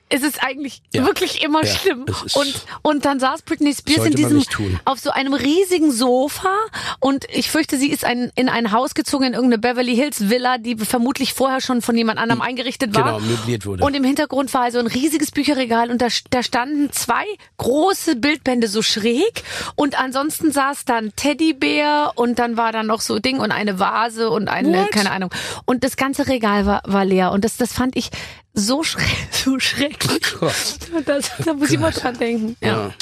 [0.10, 1.06] es ist eigentlich Ja.
[1.06, 2.06] wirklich immer Ja, schlimm.
[2.34, 4.43] Und und dann saß Britney Spears in diesem
[4.86, 6.56] auf so einem riesigen Sofa
[7.00, 10.58] und ich fürchte, sie ist ein, in ein Haus gezogen in irgendeine Beverly Hills Villa,
[10.58, 13.04] die vermutlich vorher schon von jemand anderem eingerichtet war.
[13.04, 13.84] Genau, möbliert wurde.
[13.84, 17.26] Und im Hintergrund war also ein riesiges Bücherregal und da, da standen zwei
[17.58, 19.43] große Bildbände so schräg
[19.76, 24.30] und ansonsten saß dann Teddybär und dann war da noch so Ding und eine Vase
[24.30, 24.91] und eine, What?
[24.91, 25.30] keine Ahnung.
[25.65, 28.10] Und das ganze Regal war, war leer und das, das fand ich
[28.53, 30.21] so, schre so schrecklich.
[31.05, 32.55] Das, da muss ich mal dran denken.
[32.62, 32.67] Ja.
[32.67, 32.93] Ja.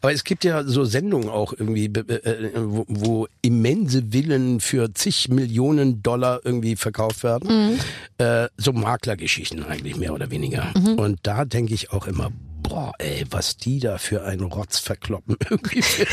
[0.00, 4.92] Aber es gibt ja so Sendungen auch irgendwie, äh, äh, wo, wo immense Villen für
[4.94, 7.72] zig Millionen Dollar irgendwie verkauft werden.
[7.72, 7.80] Mhm.
[8.24, 10.72] Äh, so Maklergeschichten eigentlich mehr oder weniger.
[10.76, 10.98] Mhm.
[10.98, 12.30] Und da denke ich auch immer,
[12.68, 15.36] boah, ey, was die da für einen Rotz verkloppen.
[15.50, 16.06] Irgendwie für,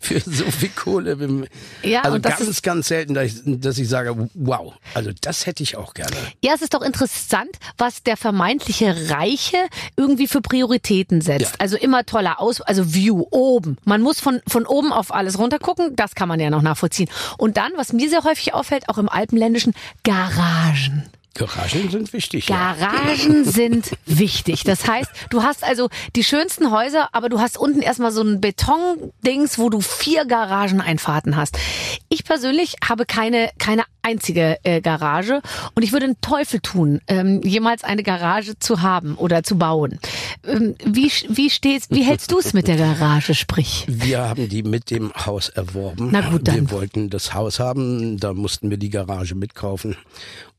[0.00, 1.46] für so viel Kohle.
[1.82, 5.10] Ja, also und das ganz, ist- ganz selten, dass ich, dass ich sage, wow, also
[5.20, 6.14] das hätte ich auch gerne.
[6.42, 9.58] Ja, es ist doch interessant, was der vermeintliche Reiche
[9.96, 11.40] irgendwie für Prioritäten setzt.
[11.42, 11.50] Ja.
[11.58, 13.76] Also immer toller Aus, also View oben.
[13.84, 17.08] Man muss von, von oben auf alles runtergucken, das kann man ja noch nachvollziehen.
[17.38, 21.04] Und dann, was mir sehr häufig auffällt, auch im Alpenländischen, Garagen.
[21.34, 22.48] Garagen sind wichtig.
[22.48, 22.74] ja.
[22.74, 24.64] Garagen sind wichtig.
[24.64, 28.40] Das heißt, du hast also die schönsten Häuser, aber du hast unten erstmal so ein
[28.40, 31.58] Betondings, wo du vier Garageneinfahrten hast.
[32.08, 35.40] Ich persönlich habe keine, keine einzige äh, Garage
[35.74, 39.98] und ich würde einen Teufel tun, ähm, jemals eine Garage zu haben oder zu bauen.
[40.46, 43.84] Ähm, wie, wie stehst, wie hältst du es mit der Garage, sprich?
[43.88, 46.08] Wir haben die mit dem Haus erworben.
[46.10, 46.54] Na gut, dann.
[46.56, 49.96] Wir wollten das Haus haben, da mussten wir die Garage mitkaufen.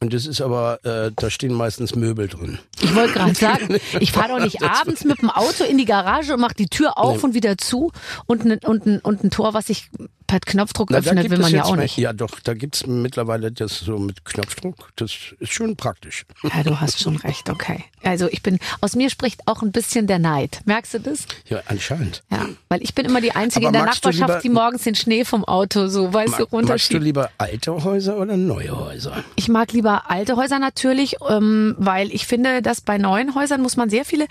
[0.03, 2.57] Und es ist aber, äh, da stehen meistens Möbel drin.
[2.81, 6.33] Ich wollte gerade sagen, ich fahre doch nicht abends mit dem Auto in die Garage
[6.33, 7.91] und mache die Tür auf und wieder zu
[8.25, 9.91] und ein, und, ein, und ein Tor, was sich
[10.31, 11.97] per Knopfdruck Na, öffnet, gibt will es man ja auch nicht.
[11.97, 14.91] Ja, doch, da gibt's mittlerweile das so mit Knopfdruck.
[14.95, 16.23] Das ist schon praktisch.
[16.43, 17.83] Ja, du hast schon recht, okay.
[18.01, 20.61] Also ich bin, aus mir spricht auch ein bisschen der Neid.
[20.63, 21.25] Merkst du das?
[21.49, 22.23] Ja, anscheinend.
[22.31, 24.95] Ja, weil ich bin immer die Einzige Aber in der Nachbarschaft, lieber- die morgens den
[24.95, 27.03] Schnee vom Auto so, weißt du, Mag, magst du runterschiebt.
[27.03, 29.25] lieber alte Häuser oder neue Häuser?
[29.35, 33.75] Ich mag lieber alte Häuser natürlich, ähm, weil ich finde, dass bei neuen Häusern muss
[33.75, 34.27] man sehr viele,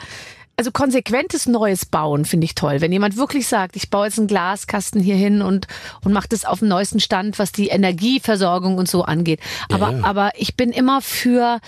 [0.60, 2.82] also konsequentes Neues bauen, finde ich toll.
[2.82, 5.66] Wenn jemand wirklich sagt, ich baue jetzt einen Glaskasten hier hin und,
[6.04, 9.40] und mache das auf dem neuesten Stand, was die Energieversorgung und so angeht.
[9.72, 10.04] Aber, ja.
[10.04, 11.60] aber ich bin immer für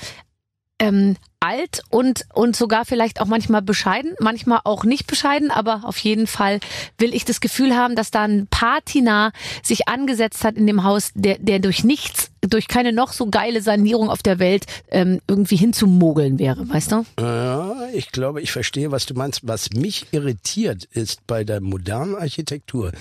[0.82, 5.98] ähm, alt und, und sogar vielleicht auch manchmal bescheiden, manchmal auch nicht bescheiden, aber auf
[5.98, 6.60] jeden Fall
[6.98, 11.10] will ich das Gefühl haben, dass da ein Patina sich angesetzt hat in dem Haus,
[11.14, 15.56] der, der durch nichts, durch keine noch so geile Sanierung auf der Welt ähm, irgendwie
[15.56, 17.04] hinzumogeln wäre, weißt du?
[17.18, 19.40] Ja, ich glaube, ich verstehe, was du meinst.
[19.42, 22.92] Was mich irritiert, ist bei der modernen Architektur,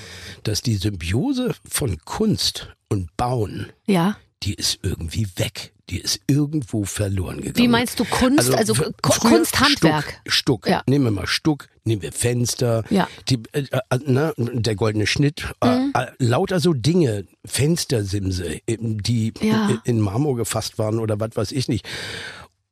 [0.44, 4.18] dass die Symbiose von Kunst und Bauen, Ja.
[4.44, 5.74] Die ist irgendwie weg.
[5.90, 7.58] Die ist irgendwo verloren gegangen.
[7.58, 8.54] Wie meinst du Kunst?
[8.56, 10.22] Also, fr- Ku- früher Kunst, Handwerk.
[10.26, 10.68] Stuck, Stuck.
[10.68, 10.84] Ja.
[10.88, 13.10] Nehmen wir mal Stuck, nehmen wir Fenster, Ja.
[13.28, 15.92] die, äh, äh, ne, der goldene Schnitt, Mhm.
[15.94, 19.82] äh, äh, lauter so Dinge, Fenstersimse, die Ja.
[19.84, 21.86] in- Marmor gefasst waren oder was weiß ich nicht.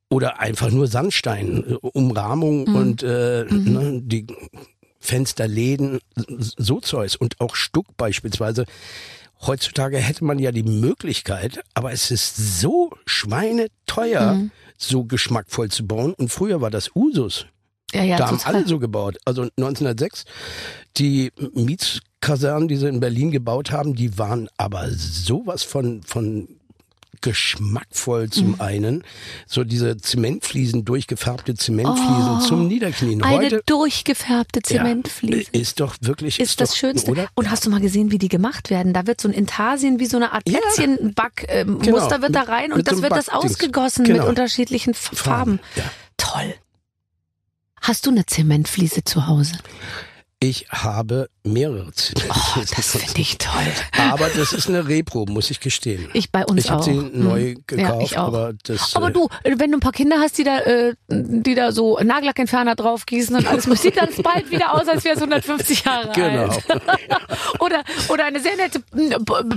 [0.09, 2.75] Oder einfach nur Sandstein, äh, Umrahmung Mhm.
[2.75, 4.27] und äh, ne, die
[4.99, 5.99] Fensterläden,
[6.39, 8.65] so Zeugs und auch Stuck beispielsweise.
[9.41, 14.51] Heutzutage hätte man ja die Möglichkeit, aber es ist so schweineteuer, Mhm.
[14.77, 16.13] so geschmackvoll zu bauen.
[16.13, 17.45] Und früher war das Usus.
[17.93, 19.17] Ja, ja, da haben alle so gebaut.
[19.25, 20.25] Also 1906,
[20.97, 26.58] die Mietskasernen, die sie in Berlin gebaut haben, die waren aber sowas von, von
[27.21, 28.61] geschmackvoll zum Mhm.
[28.61, 29.03] einen.
[29.47, 33.21] So diese Zementfliesen, durchgefärbte Zementfliesen zum Niederknien.
[33.21, 35.49] Oh, Eine Heute durchgefärbte ja, Zementfliese.
[35.51, 37.11] ist doch wirklich ist das doch, Schönste.
[37.11, 37.27] Oder?
[37.35, 38.93] Und hast du mal gesehen, wie die gemacht werden?
[38.93, 40.59] Da wird so ein Intarsien wie so eine Art Ja.
[40.59, 42.21] Plätzchenback-Muster ähm, Genau.
[42.21, 44.27] Wird da Mit- rein mit und das so wird das ausgegossen mit Genau.
[44.27, 45.59] unterschiedlichen F- Farben.
[45.75, 45.83] Ja.
[46.17, 46.55] Toll.
[47.81, 49.53] Hast du eine Zementfliese zu Hause?
[50.41, 52.31] Ich habe mehrere Zementfliesen.
[52.55, 53.51] Oh, das finde ich toll.
[54.09, 56.09] Aber das ist eine Repro, muss ich gestehen.
[56.13, 56.85] Ich bei uns ich habe auch.
[56.85, 57.11] sie Hm.
[57.13, 58.27] neu Ja, gekauft, ich auch.
[58.27, 58.95] aber das.
[58.95, 61.99] Aber äh, du, wenn du ein paar Kinder hast, die da, äh, die da so
[62.01, 66.43] Nagellackentferner draufgießen und alles, sieht dann bald wieder aus, als wäre es 150 Jahre Genau.
[66.43, 66.63] alt.
[67.59, 68.79] oder, oder eine sehr nette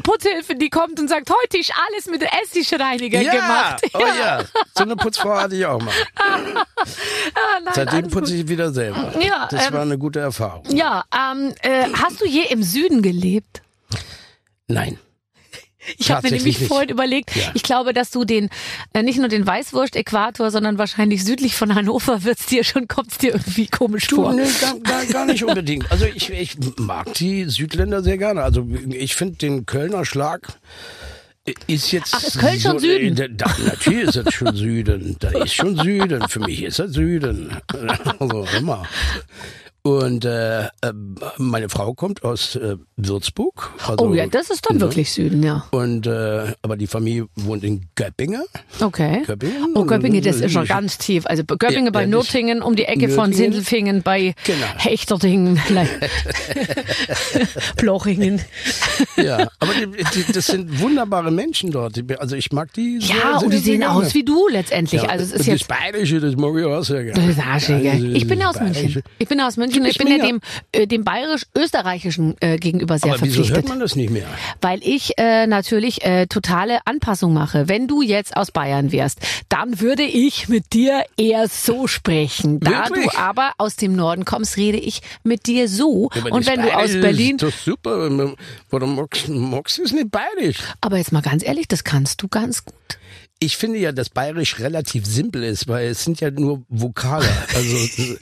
[0.03, 3.83] Putzhilfe, die kommt und sagt, heute ist alles mit Essigreiniger ja, gemacht.
[3.95, 4.43] oh ja,
[4.77, 5.95] so eine Putzfrau hatte ich auch mal.
[6.17, 6.39] Ah,
[7.65, 9.13] nein, Seitdem putze ich wieder selber.
[9.21, 10.65] Ja, das ähm, war eine gute Erfahrung.
[10.77, 13.63] Ja, ähm, äh, hast du je im Süden gelebt?
[14.69, 14.99] Nein.
[15.99, 16.69] Ich habe mir nämlich nicht.
[16.69, 17.51] vorhin überlegt, Ja.
[17.55, 18.51] ich glaube, dass du den,
[18.93, 23.33] äh, nicht nur den Weißwurst-Äquator, sondern wahrscheinlich südlich von Hannover wird's dir schon, kommt's dir
[23.33, 24.33] irgendwie komisch Du, vor.
[24.33, 25.91] nee, gar, gar, gar nicht unbedingt.
[25.91, 28.43] Also ich, ich mag die Südländer sehr gerne.
[28.45, 30.53] Also ich finde den Kölner Schlag
[31.67, 32.15] ist jetzt.
[32.15, 33.17] Ach, ist Köln schon Süden?
[33.17, 35.17] Da, da, natürlich ist das schon Süden.
[35.19, 36.29] Da ist schon Süden.
[36.29, 37.57] Für mich ist das Süden.
[38.21, 38.85] Also immer.
[39.85, 40.69] Und äh, äh,
[41.39, 43.73] meine Frau kommt aus äh, Würzburg.
[43.85, 44.83] Also, oh ja, das ist dann ne?
[44.83, 45.65] wirklich Süden, ja.
[45.73, 48.45] Und äh, aber die Familie wohnt in Göppingen.
[48.81, 49.25] Okay.
[49.27, 49.73] Göppingen.
[49.75, 51.27] Oh, Göppingen, das ist schon ganz tief.
[51.27, 53.53] Also Göppingen Ja, bei ja, das- Nürtingen, um die Ecke von Nürtingen.
[53.55, 54.67] Sindelfingen bei Genau.
[54.79, 55.61] Hechterdingen,
[57.77, 58.41] Blochingen.
[59.17, 62.01] Ja, aber die, die, das sind wunderbare Menschen dort.
[62.21, 63.01] Also ich mag die.
[63.01, 63.97] sehr, Ja, sehr, und die sehen gerne.
[63.97, 65.03] aus wie du letztendlich.
[65.03, 67.21] Ja, also es ist und jetzt das Bayerische, das mag ich auch sehr gerne.
[67.21, 68.07] Das ist arschig, Also?
[68.07, 69.03] Ich bin das aus München.
[69.19, 69.72] Ich bin aus München.
[69.81, 70.41] Ich Ich bin bin ja dem,
[70.73, 73.69] äh, dem bayerisch-österreichischen äh, gegenüber sehr Aber wieso hört verpflichtet.
[73.69, 74.27] man das nicht mehr?
[74.61, 77.69] Weil ich äh, natürlich äh, totale Anpassung mache.
[77.69, 82.61] Wenn du jetzt aus Bayern wärst, dann würde ich mit dir eher so sprechen.
[82.61, 83.11] Da Wirklich?
[83.11, 86.11] du aber aus dem Norden kommst, rede ich mit dir so.
[86.15, 88.11] Ja, Und das wenn du aus Berlin, Ist doch super.
[88.71, 90.59] Warum magst, magst du es nicht bayerisch?
[90.81, 92.75] aber jetzt mal ganz ehrlich, das kannst du ganz gut.
[93.43, 97.27] Ich finde ja, dass bayerisch relativ simpel ist, weil es sind ja nur Vokale.
[97.55, 98.19] Also, Und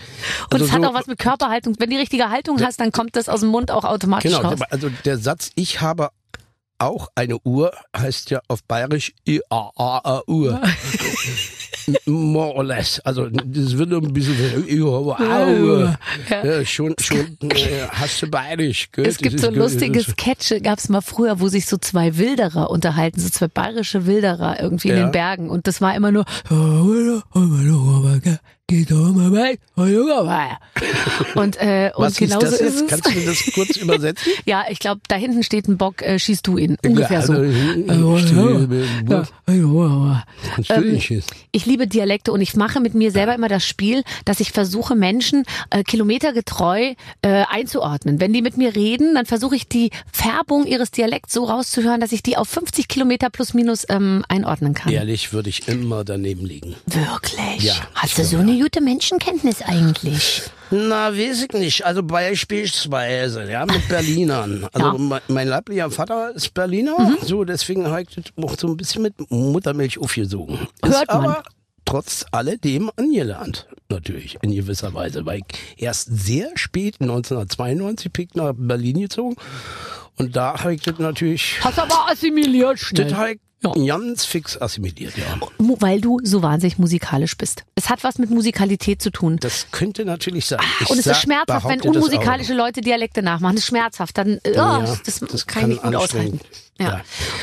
[0.52, 1.74] also es hat so- auch was mit Körperhaltung.
[1.78, 4.48] Wenn du die richtige Haltung hast, dann kommt das aus dem Mund auch automatisch Genau,
[4.48, 4.61] raus.
[4.70, 6.09] also der Satz, ich habe
[6.78, 10.62] auch eine Uhr, heißt ja auf bayerisch I-A-A-A-Uhr.
[12.07, 13.00] More or less.
[13.00, 14.35] Also das wird ein bisschen.
[14.68, 15.98] Ja.
[16.42, 18.90] Ja, schon, schon äh, hast du bayerisch.
[18.92, 19.07] Gell?
[19.07, 23.20] Es gibt Das so lustige Sketche, gab's mal früher, wo sich so zwei Wilderer unterhalten,
[23.20, 25.07] so zwei bayerische Wilderer irgendwie in Ja.
[25.07, 25.50] den Bergen.
[25.50, 26.24] Und das war immer nur
[31.35, 32.83] und äh, und Was genauso das ist jetzt?
[32.83, 32.88] es.
[32.88, 34.33] Kannst du mir das kurz übersetzen?
[34.46, 36.76] Ja, ich glaube, da hinten steht ein Bock, äh, schießt du ihn.
[36.85, 37.35] Ungefähr so.
[37.35, 37.85] Ähm.
[41.52, 44.94] Ich liebe Dialekte und ich mache mit mir selber immer das Spiel, dass ich versuche,
[44.94, 48.20] Menschen äh, kilometergetreu äh, einzuordnen.
[48.20, 52.12] Wenn die mit mir reden, dann versuche ich die Färbung ihres Dialekts so rauszuhören, dass
[52.12, 54.92] ich die auf 50 Kilometer plus minus ähm, einordnen kann.
[54.92, 56.76] Ehrlich würde ich immer daneben liegen.
[56.87, 57.62] Wirklich?
[57.62, 60.42] Ja, Hast du so eine gute Menschenkenntnis eigentlich?
[60.70, 61.84] Na, weiß ich nicht.
[61.84, 64.66] Also beispielsweise, ja, mit Berlinern.
[64.72, 64.92] Also Ja.
[64.98, 65.14] Mhm.
[65.28, 69.14] mein, leiblicher Vater ist Berliner, so deswegen habe ich das auch so ein bisschen mit
[69.30, 70.58] Muttermilch aufgesogen.
[70.84, 71.24] Hört ist man.
[71.26, 71.42] aber
[71.84, 78.34] trotz alledem angelernt, natürlich, in gewisser Weise, weil ich erst sehr spät, 1992, bin ich
[78.34, 79.34] nach Berlin gezogen
[80.16, 83.14] und da habe ich das natürlich, Hast aber assimiliert das schnell.
[83.16, 83.72] habe ich Ja.
[83.96, 85.38] ganz fix assimiliert, ja.
[85.58, 87.64] Weil du so wahnsinnig musikalisch bist.
[87.74, 89.36] Es hat was mit Musikalität zu tun.
[89.38, 90.60] Das könnte natürlich sein.
[90.80, 93.56] Ich Und es ist schmerzhaft, wenn das unmusikalische Leute Dialekte nachmachen.
[93.56, 94.16] Das ist schmerzhaft.
[94.16, 96.40] Dann, äh, Ja, oh, das, kann, ich nicht gut aushalten.
[96.78, 96.86] Ja.
[96.88, 97.00] Ja.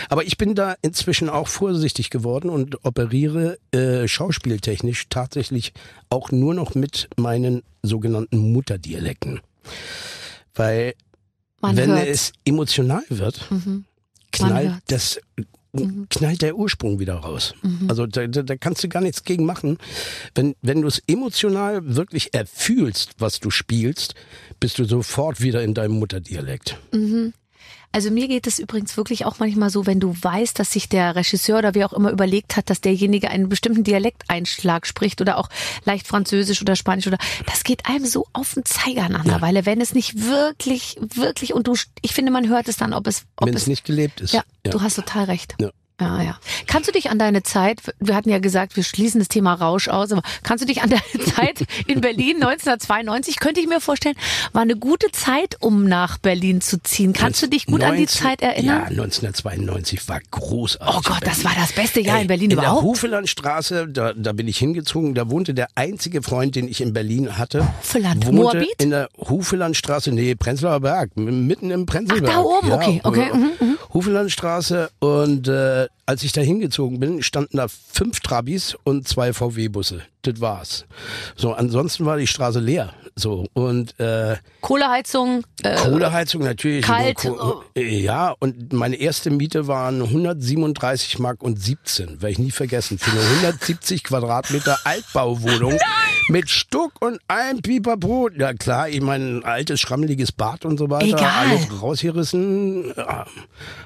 [0.10, 5.74] Aber ich bin da inzwischen auch vorsichtig geworden und operiere äh, schauspieltechnisch tatsächlich
[6.10, 9.40] auch nur noch mit meinen sogenannten Mutterdialekten.
[10.56, 10.96] Weil
[11.62, 12.08] Man wenn hört.
[12.08, 13.86] es emotional wird, Mhm.
[14.32, 15.22] knallt hört.
[15.74, 17.54] Das knallt der Ursprung wieder raus.
[17.62, 17.90] Mhm.
[17.90, 19.78] Also da, da, da kannst du gar nichts gegen machen.
[20.36, 24.16] Wenn, wenn du es emotional wirklich erfühlst, was du spielst,
[24.60, 26.78] bist du sofort wieder in deinem Mutterdialekt.
[27.92, 31.16] Also mir geht es übrigens wirklich auch manchmal so, wenn du weißt, dass sich der
[31.16, 35.50] Regisseur oder wer auch immer überlegt hat, dass derjenige einen bestimmten Dialekteinschlag spricht oder auch
[35.86, 39.66] leicht Französisch oder Spanisch oder das geht einem so auf den Zeiger nach einer Weile,
[39.66, 43.24] wenn es nicht wirklich, wirklich und du, ich finde, man hört es dann, ob es,
[43.38, 44.34] ob Wenn es es nicht gelebt ist.
[44.34, 45.56] Ja, du hast total recht.
[45.60, 45.72] Ja.
[46.00, 46.38] Ja, ja.
[46.68, 49.88] Kannst du dich an deine Zeit, wir hatten ja gesagt, wir schließen das Thema Rausch
[49.88, 54.16] aus, aber kannst du dich an deine Zeit in Berlin 1992, könnte ich mir vorstellen,
[54.54, 57.14] war eine gute Zeit, um nach Berlin zu ziehen.
[57.14, 58.84] Kannst du dich gut an die 19 Zeit Ja, erinnern?
[58.90, 60.96] 1992 war großartig.
[60.98, 62.84] Oh Gott, in das war das beste Jahr Ey, in Berlin in überhaupt.
[62.84, 66.94] der Hufelandstraße, da, da bin ich hingezogen, da wohnte der einzige Freund, den ich in
[66.94, 67.68] Berlin hatte.
[67.82, 68.70] Hufeland, wohnte Moabit?
[68.84, 72.32] in der Hufelandstraße, nee, Prenzlauer Berg, mitten im Prenzlberg.
[72.36, 77.58] da oben, okay, okay, mhm, Hufelandstraße und äh, but als ich da hingezogen bin, standen
[77.58, 80.02] da fünf Trabis und zwei VW-Busse.
[80.24, 80.86] Das war's.
[81.36, 82.94] So, ansonsten war die Straße leer.
[83.16, 86.86] So, und äh, Kohleheizung, äh, Kohleheizung natürlich.
[86.86, 92.52] kalt, Ko- Ja, und meine erste Miete waren 137 Mark und 17, werde ich nie
[92.52, 95.78] vergessen, für eine 170 Quadratmeter Altbauwohnung
[96.30, 98.30] mit Stuck und allem Pipapo.
[98.38, 101.48] Ja klar, ich meine, ein altes, schrammeliges Bad und so weiter, Egal.
[101.50, 102.94] alles rausgerissen,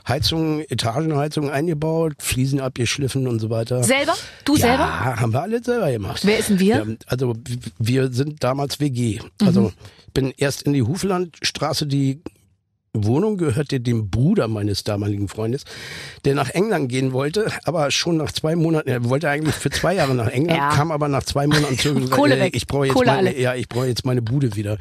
[0.07, 3.83] Heizung, Etagenheizung eingebaut, Fliesen abgeschliffen und so weiter.
[3.83, 4.13] selber?
[4.45, 5.05] Du ja, selber?
[5.19, 6.21] haben wir alles selber gemacht.
[6.25, 6.75] Wer ist denn wir?
[6.77, 7.35] Ja, also
[7.79, 9.19] wir sind damals WG.
[9.43, 9.71] Also
[10.07, 12.21] ich bin erst in die Hufelandstraße, die
[12.93, 15.63] Wohnung gehörte dem Bruder meines damaligen Freundes,
[16.25, 19.95] der nach England gehen wollte, aber schon nach zwei Monaten, er wollte eigentlich für zwei
[19.95, 20.71] Jahre nach England, Ja.
[20.71, 22.55] kam aber nach zwei Monaten zurück und Kohle sagte, weg.
[22.57, 23.39] ich brauche jetzt Kohle meine, alle.
[23.39, 24.77] ja, ich brauche jetzt meine Bude wieder.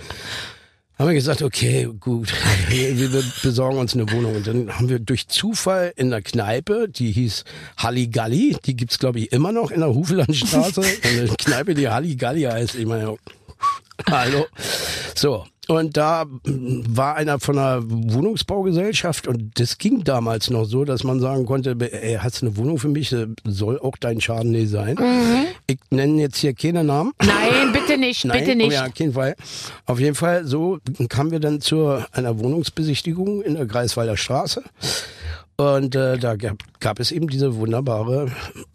[1.00, 2.30] Haben wir gesagt, okay, gut,
[2.68, 4.36] wir, wir besorgen uns eine Wohnung.
[4.36, 7.44] Und dann haben wir durch Zufall in der Kneipe, die hieß
[7.78, 12.74] Halligalli, die gibt's glaube ich immer noch in der Hufelandstraße, eine Kneipe, die Halligalli heißt.
[12.74, 13.16] Ich meine,
[14.10, 14.46] Hallo.
[15.14, 15.46] So.
[15.68, 21.20] Und da war einer von einer Wohnungsbaugesellschaft und das ging damals noch so, dass man
[21.20, 23.10] sagen konnte, ey, hast du eine Wohnung für mich?
[23.10, 24.96] Das Soll auch dein Schaden nicht sein.
[25.66, 27.12] Ich nenne jetzt hier keine Namen.
[27.22, 28.72] Nein, bitte nicht, Nein, bitte Oh nicht.
[28.72, 29.36] ja, auf jeden Fall.
[29.86, 34.64] Auf jeden Fall, so kamen wir dann zu einer Wohnungsbesichtigung in der Greifswalder Straße.
[35.56, 38.32] Und äh, da gab, gab es eben diese wunderbare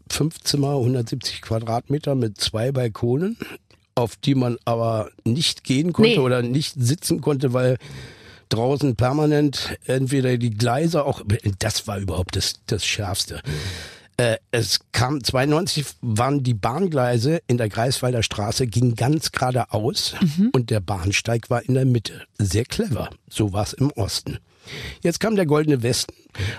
[0.10, 3.38] fünf Zimmer, 170 Quadratmeter mit zwei Balkonen,
[3.96, 6.20] auf die man aber nicht gehen konnte Nee.
[6.20, 7.78] oder nicht sitzen konnte, weil
[8.50, 11.22] draußen permanent entweder die Gleise auch,
[11.60, 13.42] das war überhaupt das, das Schärfste.
[14.18, 20.16] Äh, es kam 92 waren die Bahngleise in der Greifswalder Straße ging ganz geradeaus
[20.54, 22.22] und der Bahnsteig war in der Mitte.
[22.38, 23.10] Sehr clever.
[23.30, 24.38] So war es im Osten.
[25.02, 26.14] Jetzt kam der Goldene Westen,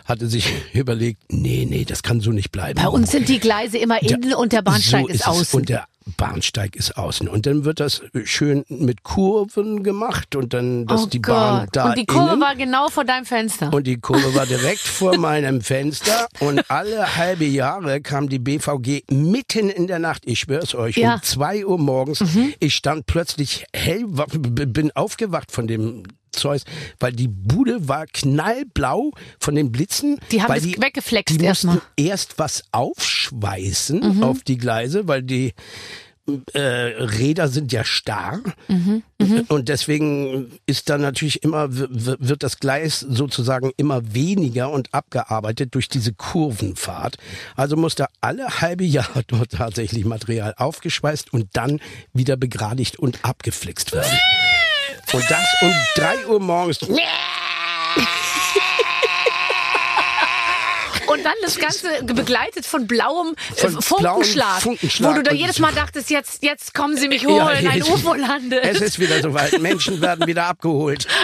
[0.05, 2.81] hatte sich überlegt, nee, nee, das kann so nicht bleiben.
[2.81, 5.27] Bei uns sind die Gleise immer innen und der Bahnsteig so ist, es.
[5.27, 5.61] außen.
[5.61, 7.29] Und der Bahnsteig ist außen.
[7.29, 11.69] Und dann wird das schön mit Kurven gemacht und dann, dass oh die Bahn Gott.
[11.77, 13.73] da und die Kurve innen war genau vor deinem Fenster.
[13.73, 19.03] und die Kurve war direkt vor meinem Fenster und alle halbe Jahre kam die BVG
[19.11, 21.15] mitten in der Nacht, ich schwör's euch, Ja.
[21.15, 22.21] um zwei Uhr morgens.
[22.21, 22.55] Mhm.
[22.61, 26.65] Ich stand plötzlich hell, bin aufgewacht von dem Zeus,
[27.01, 30.19] weil die Bude war knallblau von den Blitzen.
[30.31, 31.81] Die haben weggeflext die mussten erstmal.
[31.97, 34.23] erst was aufschweißen Mhm.
[34.23, 35.55] auf die Gleise, weil die
[36.55, 39.03] äh, Räder sind ja starr Mhm,
[39.47, 45.89] und deswegen ist dann natürlich immer wird das Gleis sozusagen immer weniger und abgearbeitet durch
[45.89, 47.17] diese Kurvenfahrt.
[47.55, 51.79] Also musste alle halbe Jahr dort tatsächlich Material aufgeschweißt und dann
[52.13, 54.11] wieder begradigt und abgeflixt werden.
[55.13, 56.79] Und das um drei Uhr morgens.
[61.27, 65.59] Dann das Ganze begleitet von blauem äh, Von Funkenschlag, blauem Funkenschlag wo du da jedes
[65.59, 68.65] Mal dachtest, jetzt, jetzt kommen sie mich holen, ein jetzt- UFO landet.
[68.65, 69.61] Es ist wieder soweit.
[69.61, 71.07] Menschen werden wieder abgeholt.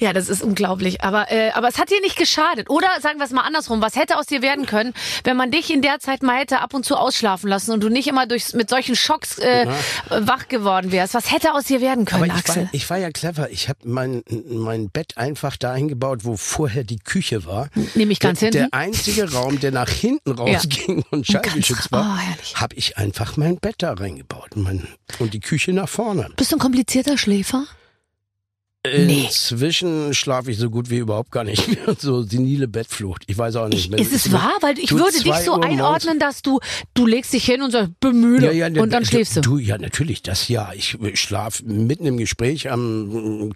[0.00, 1.02] Ja, das ist unglaublich.
[1.02, 2.68] Aber, äh, aber es hat dir nicht geschadet.
[2.68, 5.72] Oder sagen wir es mal andersrum, was hätte aus dir werden können, wenn man dich
[5.72, 8.52] in der Zeit mal hätte ab und zu ausschlafen lassen und du nicht immer durch,
[8.54, 9.66] mit solchen Schocks äh,
[10.10, 11.14] wach geworden wärst?
[11.14, 12.62] Was hätte aus dir werden können, Aber ich Axel?
[12.64, 13.50] war, ich war ja clever.
[13.50, 17.68] Ich habe mein, mein Bett einfach dahin gebaut, wo vorher die Küche war.
[17.94, 18.70] Nämlich ganz der, hinten?
[18.70, 23.36] Der einzige Raum, der nach hinten rausging und schallgeschützt ganz- war, oh, habe ich einfach
[23.36, 24.56] mein Bett da reingebaut.
[24.56, 24.86] Mein,
[25.18, 26.28] und die Küche nach vorne.
[26.36, 27.66] Bist du ein komplizierter Schläfer?
[28.86, 29.24] Nee.
[29.24, 31.96] Inzwischen schlafe ich so gut wie überhaupt gar nicht mehr.
[31.98, 33.22] So senile Bettflucht.
[33.26, 33.94] Ich weiß auch nicht.
[33.94, 34.52] Ich, ist es wahr?
[34.60, 36.60] Weil ich würde dich so Uhr einordnen, dass du,
[36.92, 39.40] du legst dich hin und sagst, bemühe Ja, ja, und dann schläfst du.
[39.40, 40.70] Du, ja, natürlich, das ja.
[40.74, 43.52] Ich schlafe mitten im Gespräch am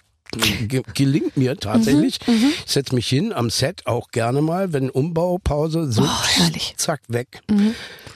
[0.69, 2.19] ge- gelingt mir tatsächlich.
[2.27, 6.07] Mhm, Ich setze mich hin am Set auch gerne mal, wenn Umbaupause so Oh.
[6.07, 6.53] Mhm.
[6.77, 7.41] zack weg.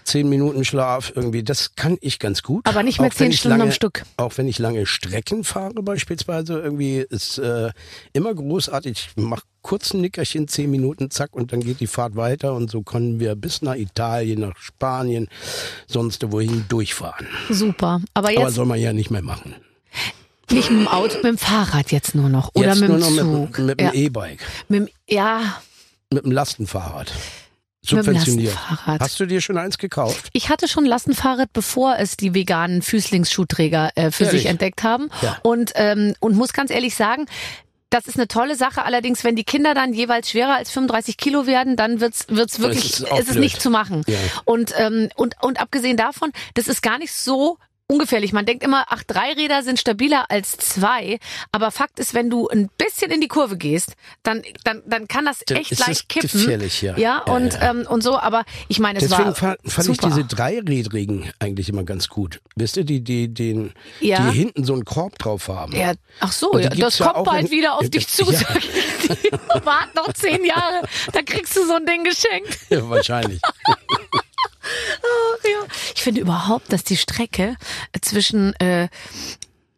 [0.05, 2.67] Zehn Minuten Schlaf irgendwie, das kann ich ganz gut.
[2.67, 4.03] Aber nicht mehr Auch zehn Stunden lange, am Stück.
[4.17, 7.71] Auch wenn ich lange Strecken fahre beispielsweise, irgendwie ist äh,
[8.13, 9.11] immer großartig.
[9.17, 12.69] Ich mach kurz ein Nickerchen, zehn Minuten, zack, und dann geht die Fahrt weiter und
[12.69, 15.29] so können wir bis nach Italien, nach Spanien,
[15.87, 17.29] sonst wohin durchfahren.
[17.49, 18.01] Super.
[18.13, 19.55] Aber Aber jetzt soll man ja nicht mehr machen.
[20.53, 22.51] Nicht mit dem Auto, mit dem Fahrrad jetzt nur noch.
[22.55, 23.59] Oder Jetzt mit nur dem noch Zug.
[23.59, 23.93] mit, mit dem ja.
[23.93, 25.61] E-Bike, mit dem, ja,
[26.11, 27.13] mit dem Lastenfahrrad.
[27.91, 28.57] Dem Subventioniert.
[28.87, 30.29] Hast du dir schon eins gekauft?
[30.33, 34.43] Ich hatte schon ein Lastenfahrrad, bevor es die veganen Füßlingsschuhträger äh, für Ehrlich?
[34.43, 35.09] sich entdeckt haben.
[35.21, 35.39] Ja.
[35.43, 37.27] Und, ähm, und muss ganz ehrlich sagen,
[37.91, 38.85] das ist eine tolle Sache.
[38.85, 42.85] Allerdings, wenn die Kinder dann jeweils schwerer als 35 Kilo werden, dann wird's wird's wirklich,
[42.85, 43.41] ist ist, es blöd.
[43.41, 44.03] nicht zu machen.
[44.07, 44.17] Ja.
[44.45, 47.59] Und, ähm, und, und abgesehen davon, das ist gar nicht so
[47.93, 48.33] ungefährlich.
[48.33, 51.19] Man denkt immer, ach, drei Räder sind stabiler als zwei.
[51.53, 55.25] Aber Fakt ist, wenn du ein bisschen in die Kurve gehst, dann, dann, dann kann
[55.27, 56.29] das echt leicht es kippen.
[56.31, 56.97] gefährlich, ja.
[56.97, 57.71] Ja, Ja, und, ja.
[57.71, 58.19] Ähm, und so.
[58.19, 60.09] Aber ich meine, es Deswegen war fand, fand ich super.
[60.09, 62.41] diese dreirädrigen eigentlich immer ganz gut.
[62.57, 64.31] Wisst ihr, die, die, den, Ja.
[64.31, 65.75] die hinten so einen Korb drauf haben.
[65.77, 68.25] Ja, ach so, das kommt bald in- wieder auf dich zu.
[68.31, 68.41] ja.
[68.57, 69.31] ich.
[69.65, 72.59] Wart noch zehn Jahre, da kriegst du so ein Ding geschenkt.
[72.71, 73.41] Ja, wahrscheinlich.
[75.03, 75.67] Ach ja.
[75.95, 77.57] Ich finde überhaupt, dass die Strecke
[78.01, 78.89] zwischen äh,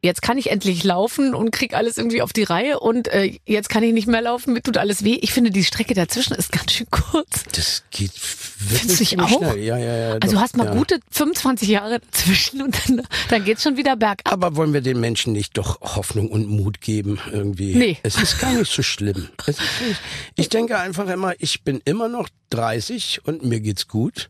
[0.05, 3.71] jetzt kann ich endlich laufen und krieg alles irgendwie auf die Reihe und äh, jetzt
[3.71, 5.19] kann ich nicht mehr laufen, mir tut alles weh.
[5.23, 7.45] Ich finde, die Strecke dazwischen ist ganz schön kurz.
[7.53, 9.39] Das geht Findest wirklich ziemlich auch?
[9.39, 9.59] schnell.
[9.59, 10.13] Ja, ja, ja.
[10.13, 10.75] Also doch, du hast mal ja.
[10.75, 14.31] gute 25 Jahre dazwischen und dann, dann geht's schon wieder bergab.
[14.31, 17.75] Aber wollen wir den Menschen nicht doch Hoffnung und Mut geben irgendwie?
[17.75, 17.99] Nee.
[18.03, 19.31] Es ist gar nicht so schlimm.
[19.47, 20.01] Es ist nicht,
[20.37, 24.29] ich denke einfach immer, ich bin immer noch 30 und mir geht's gut.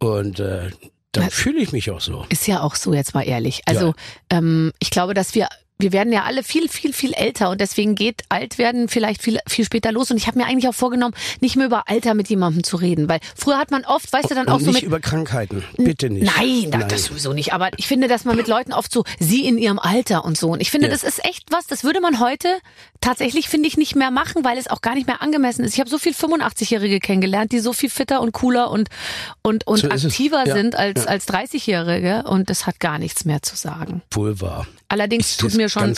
[0.00, 0.70] Und äh,
[1.12, 1.30] dann Ja.
[1.30, 2.24] fühle ich mich auch so.
[2.28, 3.62] Ist ja auch so, jetzt mal ehrlich.
[3.66, 3.94] Also
[4.30, 5.48] ähm, ich glaube, dass wir
[5.80, 9.64] wir werden ja alle viel, viel, viel älter und deswegen geht Altwerden vielleicht viel, viel
[9.64, 10.10] später los.
[10.10, 13.08] Und ich habe mir eigentlich auch vorgenommen, nicht mehr über Alter mit jemandem zu reden,
[13.08, 15.62] weil früher hat man oft, weißt du, dann Und auch so nicht über Krankheiten.
[15.76, 16.30] Bitte nicht.
[16.36, 17.52] Nein, das, das sowieso nicht.
[17.52, 20.50] Aber ich finde, dass man mit Leuten oft so, sie in ihrem Alter und so.
[20.50, 20.92] Und ich finde, Ja.
[20.92, 22.48] das ist echt was, das würde man heute
[23.00, 25.74] tatsächlich, finde ich, nicht mehr machen, weil es auch gar nicht mehr angemessen ist.
[25.74, 28.88] Ich habe so viel 85-Jährige kennengelernt, die so viel fitter und cooler und,
[29.42, 30.54] und, und So aktiver Ja.
[30.54, 31.10] sind als, Ja.
[31.10, 32.24] als 30-Jährige.
[32.26, 34.02] Und das hat gar nichts mehr zu sagen.
[34.12, 34.66] Wohl wahr.
[34.92, 35.94] Allerdings tut mir schon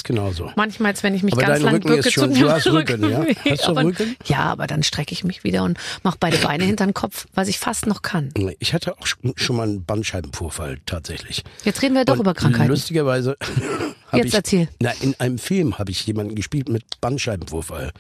[0.55, 3.11] manchmal, wenn ich mich Aber ganz lang Rücken bücke, ist schon- tut mir hast Rücken,
[3.11, 3.25] ja?
[3.51, 4.17] Hast du aber, Rücken?
[4.27, 7.49] Ja, aber dann strecke ich mich wieder und mache beide Beine hinter den Kopf, was
[7.49, 8.29] ich fast noch kann.
[8.59, 11.43] Ich hatte auch schon- mal einen Bandscheibenvorfall tatsächlich.
[11.65, 12.69] Jetzt reden wir doch Und über Krankheiten.
[12.69, 13.37] Lustigerweise
[14.09, 14.69] habe Jetzt ich, erzähl.
[14.81, 17.93] Na, in einem Film habe ich jemanden gespielt mit Bandscheibenvorfall.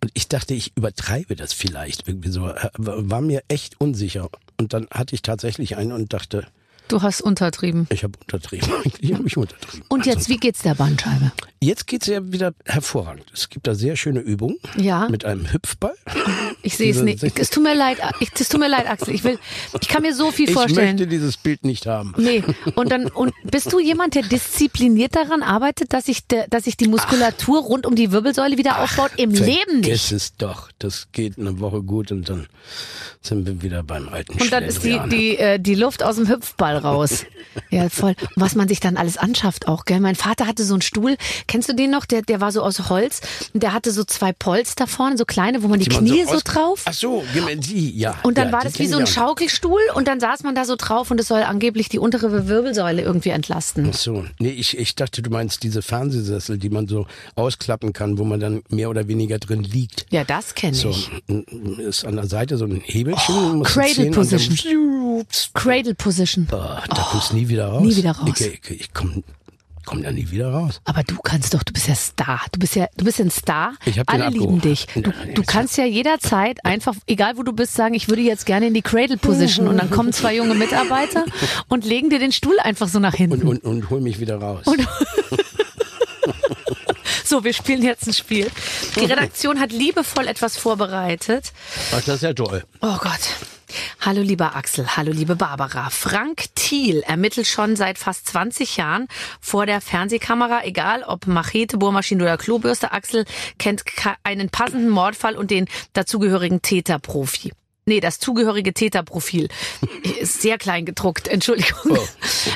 [0.00, 2.48] Und ich dachte, ich übertreibe das vielleicht irgendwie so.
[2.48, 4.28] Äh, War mir echt unsicher.
[4.56, 6.46] Und dann hatte ich tatsächlich einen und dachte,
[6.88, 7.86] Du hast untertrieben.
[7.90, 8.68] ich habe untertrieben.
[8.84, 9.84] Eigentlich habe ich untertrieben.
[9.88, 11.32] Und jetzt, Also, wie geht's der Bandscheibe?
[11.60, 13.24] Jetzt geht's ja wieder hervorragend.
[13.34, 15.08] Es gibt da sehr schöne Übungen Ja.
[15.08, 15.94] mit einem Hüpfball.
[16.62, 17.22] Ich sehe es nicht.
[17.38, 17.98] Es tut mir leid.
[18.20, 19.14] Ich, es tut mir leid, Axel.
[19.14, 19.38] Ich will,
[19.80, 20.96] ich kann mir so viel Ich vorstellen.
[20.96, 22.14] möchte dieses Bild nicht haben.
[22.16, 22.42] Nee,
[22.74, 26.88] und dann und bist du jemand, der diszipliniert daran arbeitet, dass sich dass sich die
[26.88, 29.12] Muskulatur rund um die Wirbelsäule wieder aufbaut?
[29.16, 30.12] Im Leben nicht.
[30.12, 30.70] es doch.
[30.78, 32.46] Das geht eine Woche gut und dann
[33.22, 36.28] sind wir wieder beim alten Und dann ist die die äh, die Luft aus dem
[36.28, 37.24] Hüpfball raus.
[37.70, 38.10] Ja, voll.
[38.20, 39.98] Und was man sich dann alles anschafft auch, gell?
[39.98, 41.16] Mein Vater hatte so einen Stuhl.
[41.48, 42.04] Kennst du den noch?
[42.06, 43.20] Der der war so aus Holz
[43.52, 46.24] und der hatte so zwei Polster vorne, so kleine, wo man die, Die man Knie
[46.24, 46.82] so, aus- drauf.
[46.84, 47.24] Ach so,
[47.56, 48.14] die, ja.
[48.22, 49.06] Und dann ja, war das wie so ein.
[49.08, 53.02] Schaukelstuhl und dann saß man da so drauf und es soll angeblich die untere Wirbelsäule
[53.02, 53.88] irgendwie entlasten.
[53.92, 58.18] Ach so, nee, ich, ich dachte, du meinst diese Fernsehsessel, die man so ausklappen kann,
[58.18, 60.06] wo man dann mehr oder weniger drin liegt.
[60.10, 61.10] Ja, das kenne So, ich.
[61.78, 63.34] ist an der Seite so ein Hebelchen.
[63.60, 65.24] du Cradle Position.
[65.54, 66.46] Cradle Position.
[66.52, 67.82] Ah, da kommst du nie wieder raus.
[67.82, 68.28] nie wieder raus.
[68.40, 69.24] Ich, ich, ich komm,
[69.88, 70.80] komm da nie wieder raus.
[70.84, 72.42] Aber du kannst doch, du bist ja Star.
[72.52, 73.72] Du bist ja, du bist ja ein Star.
[73.86, 74.60] Ich hab den Alle lieben abgehoben.
[74.60, 74.86] dich.
[74.94, 78.66] Du, du kannst ja jederzeit einfach, egal wo du bist, sagen, ich würde jetzt gerne
[78.66, 79.66] in die Cradle Position.
[79.66, 81.24] Und dann kommen zwei junge Mitarbeiter
[81.68, 83.40] und legen dir den Stuhl einfach so nach hinten.
[83.42, 84.64] Und, und, und hol mich wieder raus.
[87.24, 88.50] so, wir spielen jetzt ein Spiel.
[88.96, 91.52] Die Redaktion hat liebevoll etwas vorbereitet.
[91.92, 92.62] Ach, das ist ja toll.
[92.82, 93.20] Oh Gott.
[94.00, 95.90] Hallo lieber Axel, hallo liebe Barbara.
[95.90, 99.08] Frank Thiel ermittelt schon seit fast 20 Jahren
[99.40, 102.92] vor der Fernsehkamera, egal ob Machete, Bohrmaschine oder Klobürste.
[102.92, 103.24] Axel
[103.58, 103.84] kennt
[104.22, 107.52] einen passenden Mordfall und den dazugehörigen Täterprofi.
[107.88, 109.48] Nee, das zugehörige Täterprofil.
[110.20, 111.98] Ist sehr klein gedruckt, Entschuldigung.
[111.98, 112.08] Oh.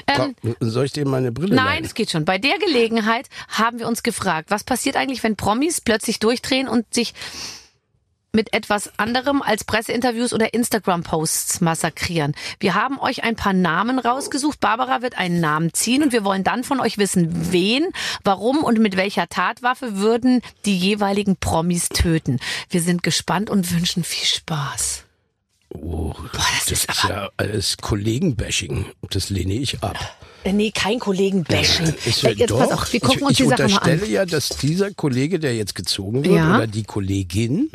[0.07, 1.85] Ähm, soll ich dir meine Brille Nein, leihen?
[1.85, 2.27] es geht schon.
[2.27, 6.93] Bei der Gelegenheit haben wir uns gefragt, was passiert eigentlich, wenn Promis plötzlich durchdrehen und
[6.93, 7.15] sich
[8.33, 12.35] mit etwas anderem als Presseinterviews oder Instagram-Posts massakrieren.
[12.61, 14.59] Wir haben euch ein paar Namen rausgesucht.
[14.59, 17.89] Barbara wird einen Namen ziehen und wir wollen dann von euch wissen, wen,
[18.25, 22.41] warum und mit welcher Tatwaffe würden die jeweiligen Promis töten.
[22.71, 25.05] Wir sind gespannt und wünschen viel Spaß.
[25.75, 28.87] Oh, das das ist ist ja alles Kollegenbashing.
[29.11, 29.97] Das lehne ich ab.
[30.45, 31.95] Äh, Nee, kein Kollegen-Bashing.
[32.05, 34.03] Ich, Äh, Jetzt doch, pass auf, wir gucken ich, uns ich die Sache mal unterstelle
[34.03, 34.11] an.
[34.11, 36.57] ja, dass dieser Kollege, der jetzt gezogen wird, Ja.
[36.57, 37.71] oder die Kollegin,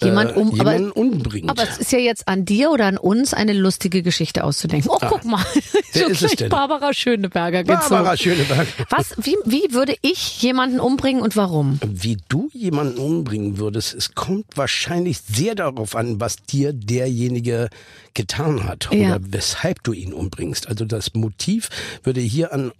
[0.00, 1.50] Jemand äh, um, aber jemanden umbringt.
[1.50, 4.90] Aber es ist ja jetzt an dir oder an uns, eine lustige Geschichte auszudenken.
[4.90, 5.44] Oh, guck mal.
[5.92, 6.50] Wer ist es denn?
[6.50, 7.88] Barbara Schöneberger gezogen.
[7.88, 8.68] Barbara Schöneberg.
[8.90, 11.80] Was, wie, wie würde ich jemanden umbringen und warum?
[11.84, 17.68] Wie du jemanden umbringen würdest, es kommt wahrscheinlich sehr darauf an, was dir derjenige
[18.18, 19.16] getan hat Ja.
[19.16, 20.68] oder weshalb du ihn umbringst.
[20.68, 21.70] Also das Motiv
[22.02, 22.72] würde hier an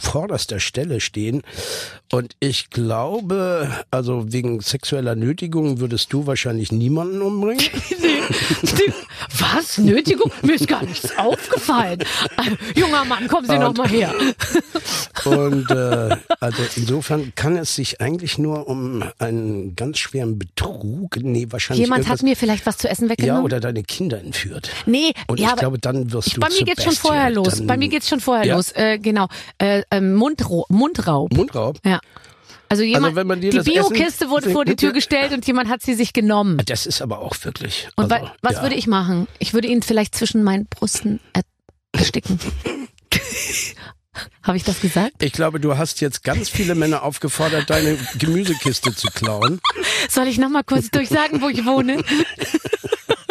[0.00, 1.42] vorderster Stelle stehen.
[2.10, 7.64] Und ich glaube, also wegen sexueller Nötigung würdest du wahrscheinlich niemanden umbringen.
[9.38, 9.78] Was?
[9.78, 10.30] Nötigung?
[10.42, 12.00] Mir ist gar nichts aufgefallen.
[12.00, 14.12] Äh, Junger Mann, kommen Sie noch mal her.
[15.24, 21.46] Und äh, also insofern kann es sich eigentlich nur um einen ganz schweren Betrug, nee,
[21.50, 23.44] wahrscheinlich Jemand hat mir vielleicht was zu essen ja weggenommen?
[23.44, 24.70] oder deine Kinder entführt.
[24.86, 27.56] Nee, Und ja, ich glaube, dann wirst ich, du bei mir geht's schon vorher los.
[27.56, 28.56] Dann- bei mir geht's schon vorher Ja.
[28.56, 28.72] los.
[28.72, 29.28] Äh, genau.
[29.58, 31.32] Äh, ähm, Mundro Mundraub.
[31.34, 31.78] Mundraub.
[31.84, 32.00] Ja.
[32.68, 35.82] Also jemand, wenn man dir die Biokiste wurde vor die Tür gestellt und jemand hat
[35.82, 36.58] sie sich genommen.
[36.64, 37.88] Das ist aber auch wirklich.
[37.96, 38.62] Und also, wa- was ja.
[38.62, 39.28] würde ich machen?
[39.38, 41.42] Ich würde ihn vielleicht zwischen meinen Brüsten er-
[41.92, 42.38] ersticken.
[44.42, 45.22] Habe ich das gesagt?
[45.22, 49.60] Ich glaube, du hast jetzt ganz viele Männer aufgefordert, deine Gemüsekiste zu klauen.
[50.10, 52.02] Soll ich noch mal kurz durchsagen, wo ich wohne?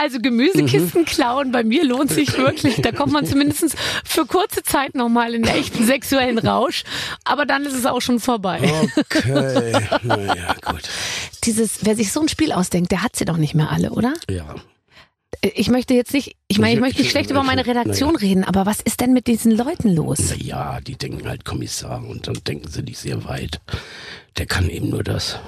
[0.00, 2.76] Also Gemüsekisten klauen bei mir lohnt sich wirklich.
[2.76, 6.84] Da kommt man zumindest für kurze Zeit noch mal in einen echten sexuellen Rausch.
[7.24, 8.60] Aber dann ist es auch schon vorbei.
[8.96, 9.72] Okay,
[10.02, 10.82] naja, gut.
[11.44, 14.14] Dieses, wer sich so ein Spiel ausdenkt, der hat sie doch nicht mehr alle, oder?
[14.30, 14.54] Ja.
[15.54, 17.80] Ich möchte jetzt nicht, ich meine, ich möchte nicht ich- schlecht über meine naja.
[17.80, 20.34] Redaktion reden, aber was ist denn mit diesen Leuten los?
[20.36, 23.60] Ja, die denken halt Kommissar und dann denken sie nicht sehr weit.
[24.36, 25.38] Der kann eben nur das.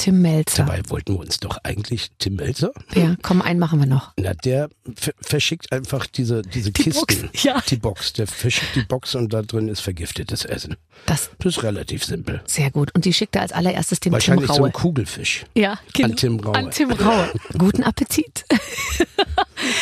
[0.00, 0.64] Tim Melzer.
[0.64, 2.70] Dabei wollten wir uns doch eigentlich Tim Melzer.
[2.94, 4.12] Ja, komm, einen machen wir noch.
[4.16, 7.22] Na, der ver- verschickt einfach diese, diese Die Kisten.
[7.28, 7.62] Box, ja.
[7.68, 8.12] Die Box.
[8.14, 10.76] Der verschickt die Box und da drin ist vergiftetes Essen.
[11.06, 12.42] Das Das ist relativ simpel.
[12.46, 12.94] sehr gut.
[12.94, 14.66] Und die schickt er als allererstes dem Tim Wahrscheinlich so Raue.
[14.66, 15.44] ein Kugelfisch.
[15.54, 16.08] Ja, genau.
[16.10, 16.54] An Tim Raue.
[16.54, 17.30] An Tim Raue.
[17.58, 18.44] Guten Appetit.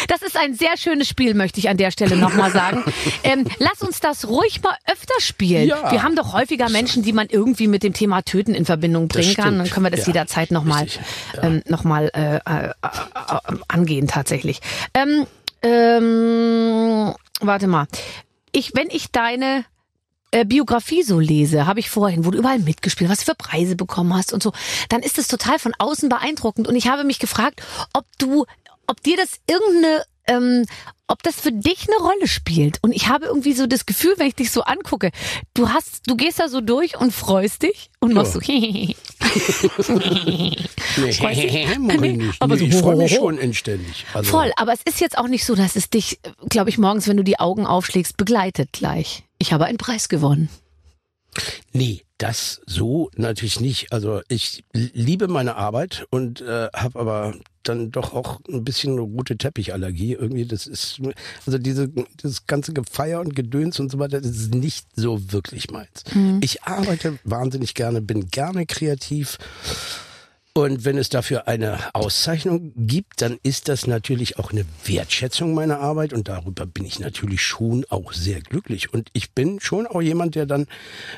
[0.08, 2.82] Das ist ein sehr schönes Spiel, möchte ich an der Stelle nochmal sagen.
[3.22, 5.68] Ähm, lass uns das ruhig mal öfter spielen.
[5.68, 5.92] Ja.
[5.92, 9.34] Wir haben doch häufiger Menschen, die man irgendwie mit dem Thema Töten in Verbindung bringen
[9.34, 9.58] kann.
[9.58, 10.86] Dann können wir das Ja, jederzeit nochmal.
[11.36, 11.42] Ja.
[11.42, 14.60] ähm, noch mal, äh, äh, äh, angehen tatsächlich.
[14.94, 15.26] Ähm,
[15.62, 17.86] ähm, warte mal.
[18.52, 19.64] Ich, wenn ich deine
[20.30, 23.36] äh, Biografie so lese, habe ich vorhin, wo du überall mitgespielt hast, was du für
[23.36, 24.52] Preise bekommen hast und so,
[24.88, 26.68] dann ist es total von außen beeindruckend.
[26.68, 28.44] Und ich habe mich gefragt, ob du,
[28.86, 30.64] ob dir das irgendeine, ähm,
[31.08, 32.78] ob das für dich eine Rolle spielt.
[32.82, 35.10] Und ich habe irgendwie so das Gefühl, wenn ich dich so angucke,
[35.54, 38.40] du hast, du gehst da so durch und freust dich und machst so.
[38.40, 38.94] Nee,
[40.98, 42.42] Nee, nicht.
[42.42, 44.04] aber nee, so ich freue mich schon inständig.
[44.12, 47.08] Also, Voll, aber es ist jetzt auch nicht so, dass es dich, glaube ich, morgens,
[47.08, 49.24] wenn du die Augen aufschlägst, begleitet gleich.
[49.38, 50.48] Ich habe einen Preis gewonnen.
[51.72, 53.92] Nee, das so natürlich nicht.
[53.92, 59.02] Also ich liebe meine Arbeit und äh, habe aber dann doch auch ein bisschen eine
[59.02, 60.14] rote Teppichallergie.
[60.14, 61.00] Irgendwie, das ist,
[61.46, 61.90] also diese,
[62.22, 66.04] das ganze Gefeier und Gedöns und so weiter, das ist nicht so wirklich meins.
[66.40, 69.38] Ich arbeite wahnsinnig gerne, bin gerne kreativ.
[70.54, 75.78] Und wenn es dafür eine Auszeichnung gibt, dann ist das natürlich auch eine Wertschätzung meiner
[75.78, 78.92] Arbeit und darüber bin ich natürlich schon auch sehr glücklich.
[78.92, 80.66] Und ich bin schon auch jemand, der dann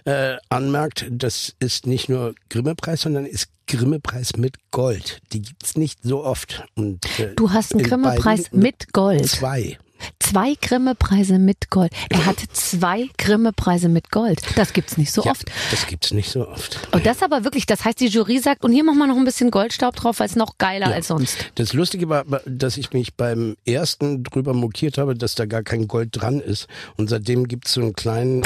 [0.04, 5.20] äh, anmerkt, das ist nicht nur Grimme-Preis, sondern ist Grimme-Preis mit Gold.
[5.32, 6.64] Die gibt's nicht so oft.
[6.74, 9.26] Und, äh, Du hast einen in Grimme-Preis mit Gold.
[9.26, 9.78] Zwei.
[10.18, 11.92] Zwei Grimme-Preise mit Gold.
[12.08, 14.40] Er hatte zwei Grimme-Preise mit Gold.
[14.56, 15.50] Das gibt's nicht so Ja, oft.
[15.70, 16.78] das gibt's nicht so oft.
[16.92, 19.24] Und das aber wirklich, das heißt, die Jury sagt, und hier machen wir noch ein
[19.24, 21.36] bisschen Goldstaub drauf, weil es noch geiler als sonst.
[21.56, 25.86] Das Lustige war, dass ich mich beim ersten drüber mokiert habe, dass da gar kein
[25.86, 26.66] Gold dran ist.
[26.96, 28.42] Und seitdem gibt's so einen kleinen,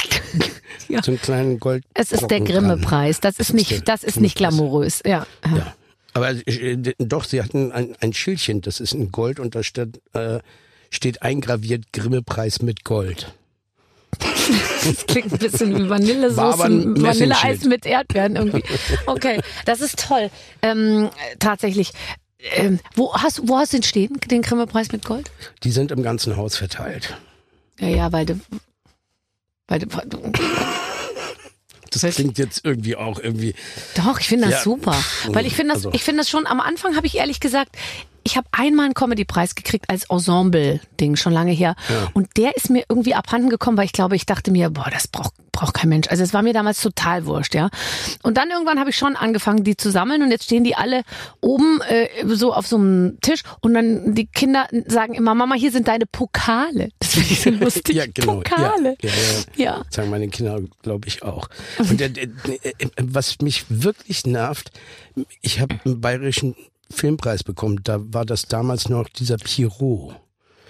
[0.89, 1.03] Ja.
[1.03, 1.85] so einen kleinen Gold.
[1.95, 3.21] Es ist der Grimme-Preis.
[3.21, 5.03] Das ist ist nicht, das ist nicht glamourös.
[5.05, 5.27] Ja.
[5.45, 5.57] ja.
[5.57, 5.75] Ja.
[6.15, 10.01] Aber äh, doch, sie hatten ein, ein Schildchen, das ist in Gold und da steht,
[10.15, 10.39] äh,
[10.95, 13.33] steht eingraviert Grimme-Preis mit Gold.
[14.19, 18.63] Das klingt ein bisschen wie War Vanillesoße, aber ein Vanilleeis mit Erdbeeren irgendwie.
[19.07, 20.31] Okay, das ist toll.
[20.63, 21.93] Ähm, tatsächlich.
[22.57, 25.31] Ähm, wo hast wo hast du den stehen, den Grimme-Preis mit Gold?
[25.63, 27.17] Die sind im ganzen Haus verteilt.
[27.81, 28.39] Ja, ja, weil du,
[29.67, 29.87] weil du,
[31.91, 33.55] Das klingt jetzt irgendwie auch irgendwie.
[33.97, 34.63] Doch, ich finde das Ja.
[34.63, 34.95] super.
[35.29, 37.75] Weil ich finde das, Also- ich finde das schon, am Anfang habe ich ehrlich gesagt,
[38.25, 41.77] ich habe einmal einen Comedy-Preis gekriegt als Ensemble-Ding, schon lange her.
[41.89, 42.09] Ja.
[42.15, 45.07] Und der ist mir irgendwie abhanden gekommen, weil ich glaube, ich dachte mir, boah, das
[45.09, 46.09] braucht, braucht kein Mensch.
[46.09, 47.69] Also es war mir damals total wurscht, ja.
[48.23, 51.03] Und dann irgendwann habe ich schon angefangen, die zu sammeln und jetzt stehen die alle
[51.43, 55.71] oben äh, so auf so einem Tisch und dann die Kinder sagen immer, Mama, hier
[55.71, 56.89] sind deine Pokale.
[56.99, 57.95] Das finde ich so lustig.
[57.95, 58.37] Ja, genau.
[58.37, 58.97] Pokale.
[59.03, 59.15] Ja, ja,
[59.57, 59.65] ja.
[59.65, 59.83] Ja.
[59.91, 61.49] Sagen meine Kinder, glaube ich, auch.
[61.79, 62.57] Und der, der, der,
[63.03, 64.71] was mich wirklich nervt,
[65.43, 66.55] ich habe einen bayerischen
[66.91, 67.81] Filmpreis bekommen.
[67.85, 70.17] Da war das damals noch dieser Pierrot.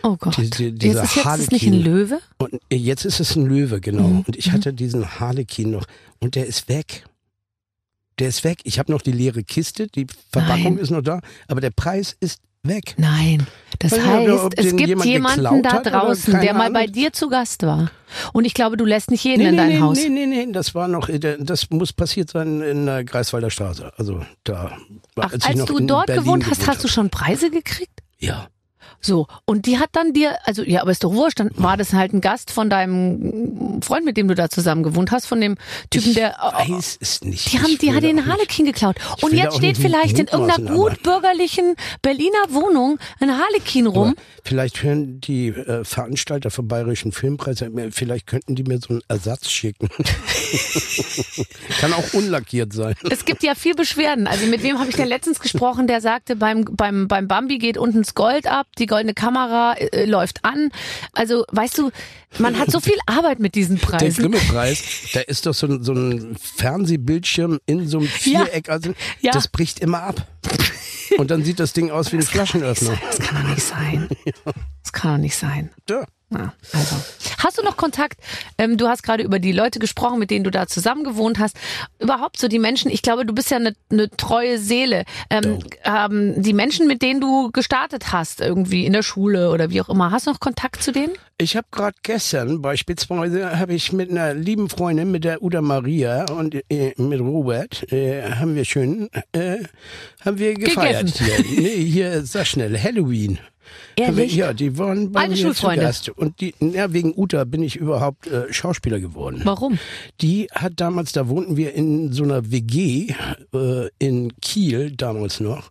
[0.02, 0.36] Oh Gott.
[0.36, 1.82] Die- die- dieser jetzt ist jetzt ist es nicht ein.
[1.82, 2.20] Löwe?
[2.38, 4.08] Und jetzt ist es ein Löwe, genau.
[4.08, 4.20] Mhm.
[4.26, 5.86] Und ich hatte diesen Harlekin noch.
[6.20, 7.04] Und der ist weg.
[8.18, 8.60] Der ist weg.
[8.64, 10.78] Ich habe noch die leere Kiste, die Verpackung Nein.
[10.78, 12.94] ist noch da, aber der Preis ist weg.
[12.96, 13.46] Nein,
[13.78, 17.90] das heißt, es gibt jemand jemanden da draußen, der mal bei dir zu Gast war.
[18.32, 19.98] Und ich glaube, du lässt nicht jeden Nee, in dein nee, Haus.
[19.98, 23.92] nee, nee, nee, das war noch, äh, das muss passiert sein in der Greifswalder Straße.
[23.96, 24.76] Also da,
[25.16, 28.00] Ach, als noch du dort gewohnt hast, gewohnt hast du schon Preise gekriegt?
[28.18, 28.48] Ja.
[29.04, 31.92] So, und die hat dann dir, also ja, aber ist doch wurscht, dann war das
[31.92, 35.56] halt ein Gast von deinem Freund, mit dem du da zusammen gewohnt hast, von dem
[35.90, 36.36] Typen, ich der.
[36.40, 37.52] weiß es nicht.
[37.52, 38.96] Die haben, die hat den Harlekin geklaut.
[39.20, 44.08] Und jetzt steht vielleicht in irgendeiner gut bürgerlichen Berliner Wohnung ein Harlekin rum.
[44.08, 48.94] Aber vielleicht hören die äh, Veranstalter vom Bayerischen Filmpreis, äh, vielleicht könnten die mir so
[48.94, 49.90] einen Ersatz schicken.
[51.80, 52.94] Kann auch unlackiert sein.
[53.10, 54.26] Es gibt ja viel Beschwerden.
[54.26, 57.76] Also mit wem habe ich denn letztens gesprochen, der sagte, beim, beim, beim Bambi geht
[57.76, 60.70] unten das Gold ab, die goldene Kamera äh, läuft an.
[61.12, 61.90] Also weißt du,
[62.38, 64.22] man hat so viel Arbeit mit diesen Der Preisen.
[64.22, 64.82] Grimme-Preis,
[65.12, 68.68] da ist doch so ein, so ein Fernsehbildschirm in so einem Viereck.
[68.68, 69.32] Also, Ja.
[69.32, 70.26] Das bricht immer ab.
[71.18, 72.96] Und dann sieht das Ding aus wie ein Flaschenöffner.
[73.06, 74.08] Das kann doch nicht sein.
[74.82, 75.70] Das kann doch nicht sein.
[75.90, 76.04] Ja.
[76.34, 76.96] Ja, also.
[77.38, 78.20] Hast du noch Kontakt?
[78.58, 81.56] Ähm, du hast gerade über die Leute gesprochen, mit denen du da zusammen gewohnt hast.
[81.98, 85.04] Überhaupt so die Menschen, ich glaube, du bist ja eine, eine treue Seele.
[85.30, 89.80] Ähm, ähm, die Menschen, mit denen du gestartet hast, irgendwie in der Schule oder wie
[89.80, 91.12] auch immer, hast du noch Kontakt zu denen?
[91.36, 96.26] Ich habe gerade gestern beispielsweise habe ich mit einer lieben Freundin, mit der Uda Maria
[96.30, 99.58] und äh, mit Robert, äh, haben wir schön, äh,
[100.24, 101.44] haben wir gefeiert Gegessen.
[101.44, 101.60] hier.
[101.60, 103.38] Nee, hier, sag schnell, Halloween.
[103.96, 104.34] Ehrlich?
[104.34, 105.80] ja, die waren bei Alte mir Schulfreunde.
[105.80, 106.08] zu Gast.
[106.10, 109.40] Und die, ja, wegen Uta bin ich überhaupt äh, Schauspieler geworden.
[109.44, 109.78] Warum?
[110.20, 113.14] Die hat damals, da wohnten wir in so einer WG
[113.54, 115.70] äh, in Kiel damals noch.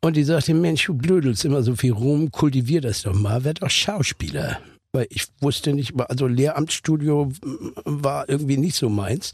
[0.00, 3.62] Und die sagte, Mensch, du blödelst immer so viel rum, kultivier das doch mal, werd
[3.62, 4.58] doch Schauspieler.
[4.92, 9.32] Weil ich wusste nicht, also Lehramtsstudio mm, war irgendwie nicht so meins.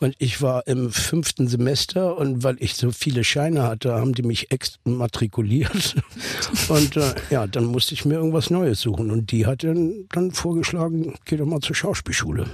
[0.00, 4.22] Und ich war im fünften Semester und weil ich so viele Scheine hatte, haben die
[4.22, 5.94] mich exmatrikuliert.
[6.68, 9.10] Und äh, ja, dann musste ich mir irgendwas Neues suchen.
[9.10, 12.46] Und die hat dann, dann vorgeschlagen, geh doch mal zur Schauspielschule.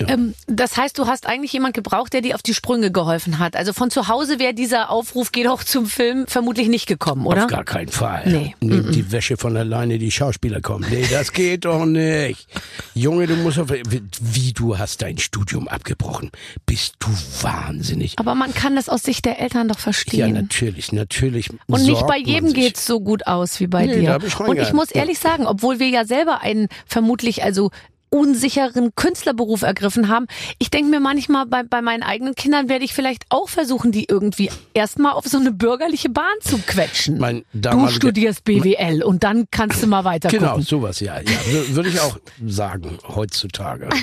[0.00, 0.08] Ja.
[0.08, 3.56] Ähm, das heißt, du hast eigentlich jemand gebraucht, der dir auf die Sprünge geholfen hat.
[3.56, 7.44] Also von zu Hause wäre dieser Aufruf, geh doch zum Film, vermutlich nicht gekommen, oder?
[7.44, 8.22] Auf gar keinen Fall.
[8.26, 8.54] Nee.
[8.60, 10.86] Nimm die Wäsche von alleine, die Schauspieler kommen.
[10.90, 12.48] Nee, das geht doch nicht.
[12.94, 16.30] Junge, du musst auf, wie du hast dein Studium abgebrochen.
[16.64, 17.08] Bist du
[17.42, 18.18] wahnsinnig?
[18.18, 20.32] Aber man kann das aus Sicht der Eltern doch Ja, verstehen.
[20.32, 21.50] natürlich, natürlich.
[21.66, 22.56] Und nicht bei jedem sich.
[22.58, 24.12] geht's so gut aus wie bei Nee, da dir.
[24.12, 27.70] hab ich Und ich muss ehrlich sagen, obwohl wir ja selber einen vermutlich also
[28.16, 30.26] unsicheren Künstlerberuf ergriffen haben.
[30.58, 34.06] Ich denke mir manchmal, bei, bei meinen eigenen Kindern werde ich vielleicht auch versuchen, die
[34.08, 37.18] irgendwie erstmal auf so eine bürgerliche Bahn zu quetschen.
[37.18, 40.62] Mein du studierst BWL und dann kannst du mal weiter Genau, gucken.
[40.64, 41.16] sowas, ja.
[41.20, 41.22] ja.
[41.50, 43.88] Wür- Würde ich auch sagen, heutzutage.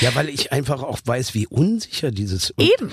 [0.00, 2.90] Ja, weil ich einfach auch weiß, wie unsicher dieses, Eben.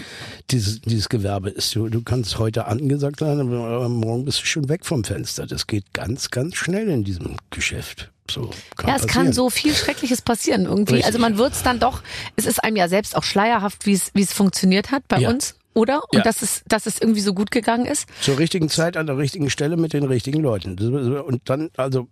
[0.52, 1.76] dieses, dieses Gewerbe ist.
[1.76, 5.46] Du, du kannst heute angesagt sein, aber morgen bist du schon weg vom Fenster.
[5.46, 8.12] Das geht ganz, ganz schnell in diesem Geschäft.
[8.30, 9.34] So kann Ja, es kann passieren.
[9.34, 10.96] so viel Schreckliches passieren irgendwie.
[10.96, 11.06] Richtig.
[11.06, 12.02] Also man wird es dann doch,
[12.36, 15.30] es ist einem ja selbst auch schleierhaft, wie es wie es funktioniert hat bei Ja.
[15.30, 16.02] uns, oder?
[16.12, 16.22] Und Ja.
[16.24, 18.08] dass es dass es irgendwie so gut gegangen ist.
[18.22, 20.78] Zur richtigen Zeit an der richtigen Stelle mit den richtigen Leuten.
[21.20, 22.08] Und dann also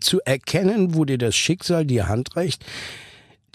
[0.00, 2.64] zu erkennen, wo dir das Schicksal die Hand reicht,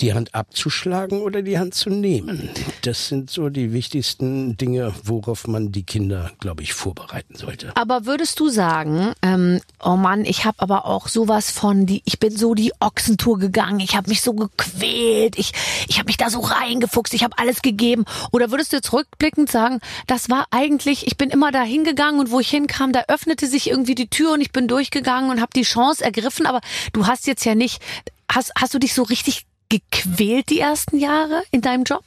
[0.01, 2.49] die Hand abzuschlagen oder die Hand zu nehmen.
[2.83, 7.71] Das sind so die wichtigsten Dinge, worauf man die Kinder, glaube ich, vorbereiten sollte.
[7.75, 12.19] Aber würdest du sagen, ähm, oh Mann, ich habe aber auch sowas von, die, ich
[12.19, 15.51] bin so die Ochsentour gegangen, ich habe mich so gequält, ich,
[15.87, 18.05] ich habe mich da so reingefuchst, ich habe alles gegeben.
[18.31, 22.31] Oder würdest du jetzt rückblickend sagen, das war eigentlich, ich bin immer da hingegangen und
[22.31, 25.51] wo ich hinkam, da öffnete sich irgendwie die Tür und ich bin durchgegangen und habe
[25.55, 26.45] die Chance ergriffen.
[26.45, 26.61] Aber
[26.93, 27.81] du hast jetzt ja nicht,
[28.31, 32.03] hast, hast du dich so richtig gequält die ersten Jahre in deinem Job?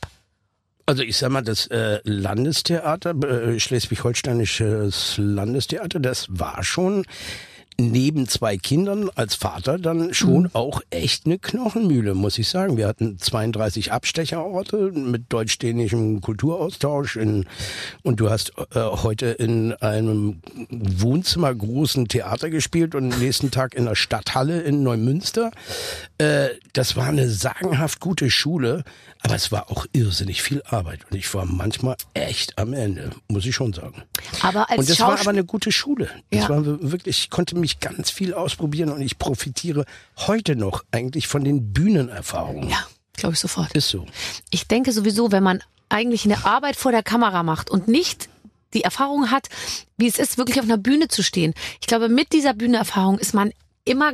[0.85, 7.05] Also ich sag mal, das äh, Landestheater, äh, Schleswig-Holsteinisches Landestheater, das war schon
[7.79, 12.77] neben zwei Kindern als Vater dann schon auch echt eine Knochenmühle, muss ich sagen.
[12.77, 17.47] Wir hatten 32 Abstecherorte mit deutsch-dänischem Kulturaustausch in,
[18.03, 20.41] und du hast äh, heute in einem
[20.71, 25.51] Wohnzimmer großen Theater gespielt und am nächsten Tag in der Stadthalle in Neumünster.
[26.23, 28.85] Äh, das war eine sagenhaft gute Schule,
[29.23, 33.45] aber es war auch irrsinnig viel Arbeit und ich war manchmal echt am Ende, muss
[33.47, 34.03] ich schon sagen.
[34.43, 36.11] Aber als Und das war Schauspiel- aber eine gute Schule.
[36.31, 36.49] Das Ja.
[36.51, 39.85] war wirklich, ich konnte mich ganz viel ausprobieren und ich profitiere
[40.19, 42.69] heute noch eigentlich von den Bühnenerfahrungen.
[42.69, 42.79] ja,
[43.15, 43.73] glaube ich sofort.
[43.75, 44.07] Ist so.
[44.51, 48.29] Ich denke sowieso, wenn man eigentlich eine Arbeit vor der Kamera macht und nicht
[48.75, 49.49] die Erfahrung hat,
[49.99, 51.53] wie es ist, wirklich auf einer Bühne zu stehen.
[51.81, 53.53] Ich glaube, mit dieser Bühnenerfahrung ist man
[53.85, 54.13] immer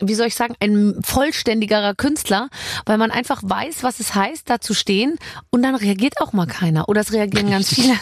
[0.00, 2.48] wie soll ich sagen, ein vollständigerer Künstler,
[2.84, 5.18] weil man einfach weiß, was es heißt, da zu stehen
[5.50, 6.88] und dann reagiert auch mal keiner.
[6.88, 7.94] Oder es reagieren ganz viele.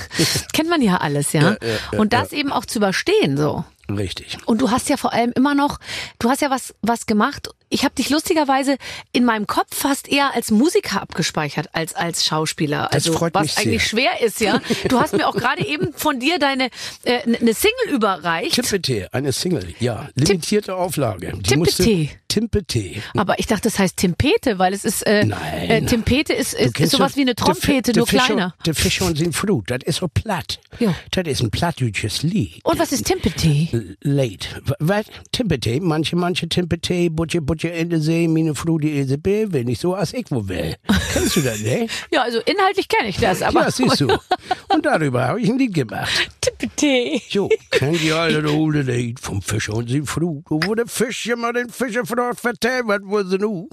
[0.53, 1.43] Kennt man ja alles, ja.
[1.43, 3.65] Ja, ja, ja, und das eben auch zu überstehen, so.
[3.89, 4.39] Richtig.
[4.47, 5.79] Und du hast ja vor allem immer noch,
[6.19, 7.51] du hast ja was was gemacht.
[7.75, 8.77] Ich habe dich lustigerweise
[9.13, 12.85] in meinem Kopf fast eher als Musiker abgespeichert als als Schauspieler.
[12.93, 13.63] Das Also freut was mich sehr.
[13.65, 14.61] eigentlich schwer ist, ja.
[14.89, 16.69] Du hast mir auch gerade eben von dir deine
[17.03, 18.55] äh, eine Single überreicht.
[18.55, 20.09] Timpete, eine Single, ja.
[20.15, 21.33] Limitierte Auflage.
[21.37, 21.59] Die Timpete.
[21.59, 23.01] musste- Timpete.
[23.17, 25.71] Aber ich dachte, das heißt Timpete, weil es ist äh, Nein.
[25.71, 28.57] äh, Timpete ist, ist, ist sowas wie eine Trompete, nur kleiner.
[28.67, 30.59] Der Fischer und sein Flut, das ist so platt.
[30.81, 30.93] Ja.
[31.13, 32.59] Das ist ein plattdeutsches Lied.
[32.65, 33.97] Und was ist Timpete?
[34.01, 34.49] Late.
[34.81, 35.05] Was?
[35.31, 35.81] Timpete?
[35.81, 39.95] Manche, manche Timpete, Butche, Butche in der See, meine Frau, die Isabel will nicht so,
[39.95, 40.77] als ich wo will.
[41.13, 41.87] Kennst du das, ne?
[42.11, 44.09] Ja, also inhaltlich kenne ich das, aber ja, siehst du.
[44.69, 46.31] Und darüber habe ich ein Lied gemacht.
[46.41, 46.75] Timpete.
[46.77, 47.23] Tee.
[47.31, 50.43] So, kennt ihr alle das alte Lied vom Fischer und sein Frau?
[50.49, 53.69] Wo der Fischer mal den Fischer fragt, vertell, was wo sie nu?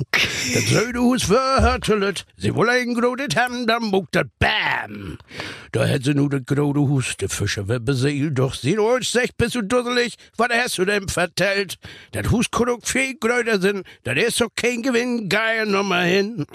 [0.53, 5.17] Das Södehus verhörtelet, sie wohl ein grotet haben, dann muckt das Bam!
[5.71, 9.37] Da hätt sie nu das grote Hus, der Fischer wär beseelt, doch sie euch sagt,
[9.37, 11.77] bist du dusselig, was hast du denn vertellt?
[12.11, 16.45] Das Hus auch viel größer sein, das ist doch kein Gewinn, geil nochmal hin.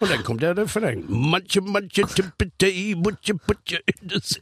[0.00, 1.04] Und dann kommt der Refrain.
[1.08, 4.40] Manche, manche, tippete, butche, butche in See.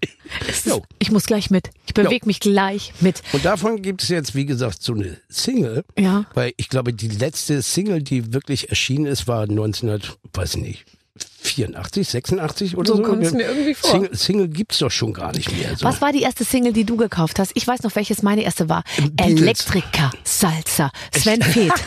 [0.65, 0.85] Jo.
[1.01, 1.71] Ich muss gleich mit.
[1.85, 3.23] Ich bewege mich gleich mit.
[3.33, 5.85] Und davon gibt es jetzt, wie gesagt, so eine Single.
[5.99, 6.27] Ja.
[6.35, 10.85] Weil ich glaube, die letzte Single, die wirklich erschienen ist, war 1900, weiß ich nicht,
[11.25, 12.97] 84, 86 oder so.
[12.97, 13.91] So kommt's mir irgendwie vor.
[13.91, 15.77] Single, Single gibt's doch schon gar nicht mehr.
[15.77, 15.85] So.
[15.87, 17.53] Was war die erste Single, die du gekauft hast?
[17.55, 18.85] Ich weiß noch, welches meine erste war.
[18.97, 19.41] Beatles.
[19.41, 21.73] Elektrika, Salsa, Sven Feth.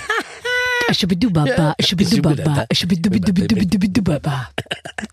[0.93, 4.49] Schubidubaba, schubidubaba, schubidubidubidubidubidubaba.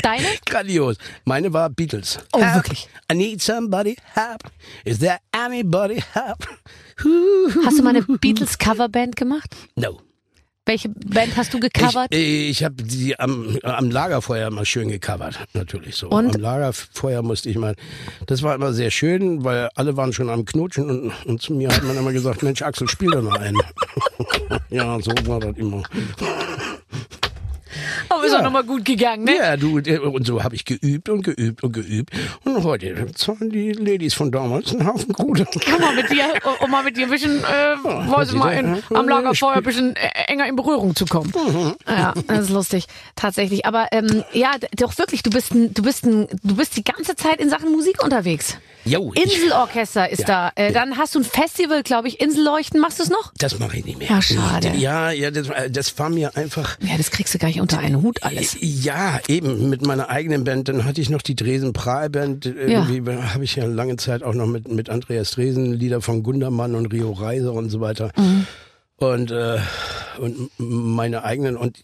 [0.03, 0.27] Deine?
[0.45, 0.97] Grandios.
[1.25, 2.19] Meine war Beatles.
[2.33, 2.55] Oh, Help.
[2.57, 2.89] wirklich?
[3.11, 4.43] I need somebody help.
[4.85, 6.49] Is there anybody help?
[7.65, 9.55] Hast du mal eine Beatles Coverband gemacht?
[9.77, 10.01] No.
[10.69, 12.09] Welche Band hast du gecovert?
[12.11, 16.11] Ich, äh, ich habe die am, am Lagerfeuer mal schön gecovert, natürlich so.
[16.11, 16.35] Und?
[16.35, 17.75] Am Lagerfeuer musste ich mal.
[18.27, 21.71] Das war immer sehr schön, weil alle waren schon am Knutschen und, und zu mir
[21.71, 23.57] hat man immer gesagt, Mensch Axel, spiel doch noch einen.
[24.69, 25.83] ja, so war das immer.
[28.09, 29.37] Aber ist auch nochmal gut gegangen, ne?
[29.37, 32.11] Ja, du, äh, und so habe ich geübt und geübt und geübt.
[32.45, 35.47] Und heute zahlen die Ladies von damals einen Haufen Kohle.
[35.75, 36.25] Um mal mit dir,
[36.61, 39.97] um mal mit dir ein bisschen, äh, weiß ich mal, in, am Lagerfeuer ein bisschen
[39.97, 41.33] äh, enger in Berührung zu kommen.
[41.87, 43.67] Ja, das ist lustig, tatsächlich.
[43.67, 47.17] Aber ähm, ja, doch wirklich, du bist, ein, du bist, ein, du bist die ganze
[47.17, 48.57] Zeit in Sachen Musik unterwegs.
[48.89, 50.63] Jo, Inselorchester ist Ja, da.
[50.63, 52.81] Äh, Dann hast du ein Festival, glaube ich, Inselleuchten.
[52.81, 53.33] Machst du es noch?
[53.39, 54.09] das mache ich nicht mehr.
[54.09, 54.73] Ja, schade.
[54.77, 56.77] Ja, ja, das, das war mir einfach.
[56.81, 58.57] Ja, das kriegst du gar nicht unter einen Hut alles.
[58.61, 60.69] Ja, eben mit meiner eigenen Band.
[60.69, 62.47] Dann hatte ich noch die Dresen Prahl Band.
[62.47, 66.75] Irgendwie habe ich ja lange Zeit auch noch mit, mit Andreas Dresen Lieder von Gundermann
[66.75, 68.11] und Rio Reiser und so weiter.
[68.17, 68.47] Mhm.
[68.97, 69.59] Und, äh,
[70.19, 71.79] und meine eigenen und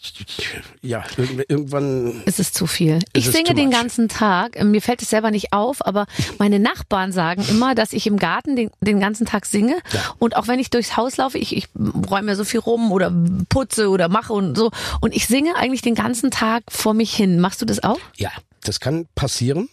[0.83, 2.99] ja, irg- irgendwann Es ist zu viel.
[3.13, 4.63] Ich singe den ganzen Tag.
[4.63, 6.07] Mir fällt es selber nicht auf, aber
[6.39, 9.77] meine Nachbarn sagen immer, dass ich im Garten den, den ganzen Tag singe.
[9.93, 10.01] Ja.
[10.19, 11.69] Und auch wenn ich durchs Haus laufe, ich, ich
[12.11, 13.13] räume ja so viel rum oder
[13.49, 14.71] putze oder mache und so.
[15.01, 17.41] Und ich singe eigentlich den ganzen Tag vor mich hin.
[17.41, 17.99] Machst du das auch?
[18.17, 18.31] Ja,
[18.63, 19.69] das kann passieren.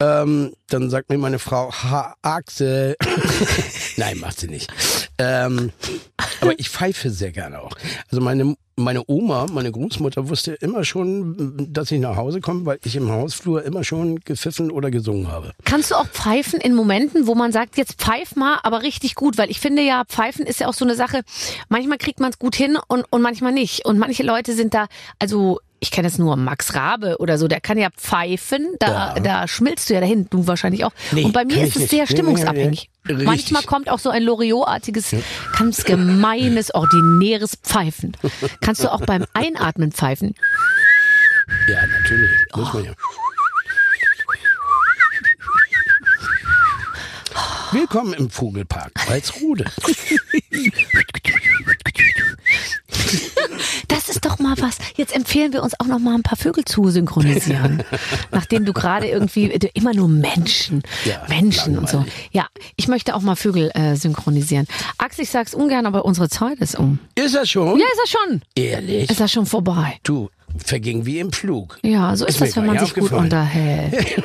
[0.00, 2.96] Ähm, dann sagt mir meine Frau, ha, Axel.
[3.96, 4.72] Nein, macht sie nicht.
[5.18, 5.70] Ähm,
[6.40, 7.76] aber ich pfeife sehr gerne auch.
[8.10, 12.78] Also meine, meine Oma, meine Großmutter wusste immer schon, dass ich nach Hause komme, weil
[12.82, 15.52] ich im Hausflur immer schon gepfiffen oder gesungen habe.
[15.64, 19.38] Kannst du auch pfeifen in Momenten, wo man sagt, jetzt pfeif mal, aber richtig gut?
[19.38, 21.22] Weil ich finde ja, pfeifen ist ja auch so eine Sache,
[21.68, 23.84] manchmal kriegt man es gut hin und, und manchmal nicht.
[23.84, 24.86] Und manche Leute sind da,
[25.20, 29.20] also ich kenne es nur Max Rabe oder so, der kann ja pfeifen, da, Ja.
[29.20, 30.92] da schmilzt du ja dahin, du wahrscheinlich auch.
[31.12, 32.88] Nee, und bei mir ist es sehr stimmungsabhängig.
[33.06, 33.12] nee.
[33.12, 33.66] Manchmal Richtig.
[33.66, 35.14] kommt auch so ein Loriot-artiges,
[35.58, 38.16] ganz gemeines, ordinäres Pfeifen.
[38.62, 40.34] Kannst du auch beim Einatmen pfeifen?
[41.68, 42.30] Ja, natürlich.
[42.56, 42.92] Muss man ja.
[47.74, 49.64] Willkommen im Vogelpark Walsrode.
[53.88, 54.78] Das ist doch mal was.
[54.94, 57.82] Jetzt empfehlen wir uns auch noch mal ein paar Vögel zu synchronisieren.
[58.30, 61.96] Nachdem du gerade irgendwie immer nur Menschen, Ja, Menschen und so.
[61.96, 62.30] langweilig.
[62.30, 62.46] Ja,
[62.76, 64.68] ich möchte auch mal Vögel äh, synchronisieren.
[64.98, 67.00] Axel, ich sag's ungern, aber unsere Zeit ist um.
[67.16, 67.80] Ist das schon?
[67.80, 68.42] Ja, ist er schon.
[68.54, 69.10] Ehrlich?
[69.10, 69.98] Ist er schon vorbei.
[70.04, 70.30] Du,
[70.64, 71.78] verging wie im Flug.
[71.82, 74.22] Ja, so ist, Ist das, wenn man sich gut unterhält.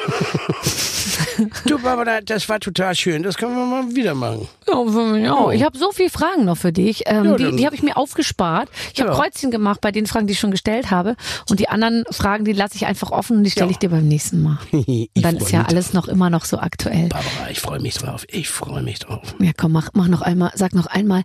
[1.65, 3.23] Du, Barbara, das war total schön.
[3.23, 4.47] Das können wir mal wieder machen.
[4.67, 5.51] Ja, auch.
[5.51, 7.03] Ich habe so viele Fragen noch für dich.
[7.05, 8.69] Ähm, Ja, die die habe ich mir aufgespart.
[8.93, 9.11] Ich habe.
[9.11, 11.15] Kreuzchen gemacht bei den Fragen, die ich schon gestellt habe.
[11.49, 13.71] Und die anderen Fragen, die lasse ich einfach offen und die stelle Ja.
[13.71, 14.57] ich dir beim nächsten Mal.
[15.15, 17.09] Dann ist ja alles noch immer noch so aktuell.
[17.09, 18.25] Barbara, ich freue mich drauf.
[18.29, 19.35] Ich freue mich drauf.
[19.39, 21.23] Ja, komm, mach, mach noch einmal, sag noch einmal,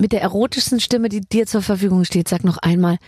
[0.00, 2.98] mit der erotischsten Stimme, die dir zur Verfügung steht, sag noch einmal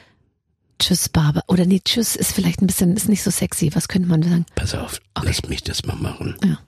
[0.81, 1.45] Tschüss, Barbara.
[1.47, 3.71] Oder nee, Tschüss ist vielleicht ein bisschen, ist nicht so sexy.
[3.75, 4.47] Was könnte man sagen?
[4.57, 6.37] Pass auf, lass mich das mal machen.
[6.45, 6.59] Ja.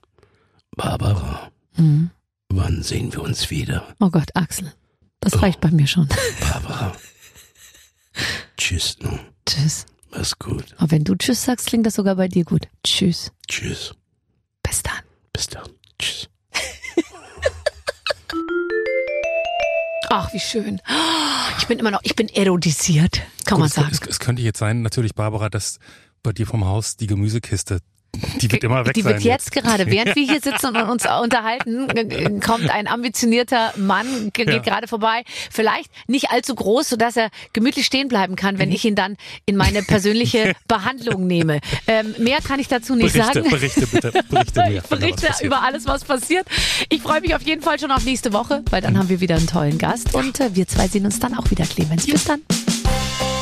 [0.77, 2.11] Barbara, Mhm.
[2.49, 3.87] wann sehen wir uns wieder?
[4.01, 4.73] Oh Gott, Axel.
[5.21, 6.09] Das reicht bei mir schon.
[6.41, 6.93] Barbara.
[8.57, 9.19] Tschüss, ne?
[9.47, 9.87] Tschüss.
[10.11, 10.75] Mach's gut.
[10.77, 12.69] Aber wenn du Tschüss sagst, klingt das sogar bei dir gut.
[12.85, 13.33] Tschüss.
[13.49, 13.95] Tschüss.
[14.63, 15.01] Bis dann.
[15.33, 15.69] Bis dann.
[15.99, 16.29] Tschüss.
[20.15, 20.79] Ach, wie schön.
[21.59, 23.89] Ich bin immer noch, ich bin erodisiert, kann man Gut, es, sagen.
[23.93, 25.79] es, es könnte jetzt sein, natürlich, Barbara, dass
[26.23, 27.79] bei dir vom Haus die Gemüsekiste
[28.15, 31.89] Die wird immer weg Die wird jetzt gerade, während wir hier sitzen und uns unterhalten,
[32.41, 34.59] kommt ein ambitionierter Mann, ge- geht Ja.
[34.59, 35.23] gerade vorbei.
[35.51, 38.59] Vielleicht nicht allzu groß, sodass er gemütlich stehen bleiben kann, Mhm.
[38.59, 41.61] wenn ich ihn dann in meine persönliche Behandlung nehme.
[41.87, 43.51] Ähm, mehr kann ich dazu nicht Berichte, sagen.
[43.51, 44.73] Berichte bitte, berichte mir.
[44.83, 46.47] Ich berichte über alles, was passiert.
[46.91, 49.37] Ich freue mich auf jeden Fall schon auf nächste Woche, weil dann haben wir wieder
[49.37, 52.05] einen tollen Gast und äh, wir zwei sehen uns dann auch wieder, Clemens.
[52.07, 52.43] Bis dann.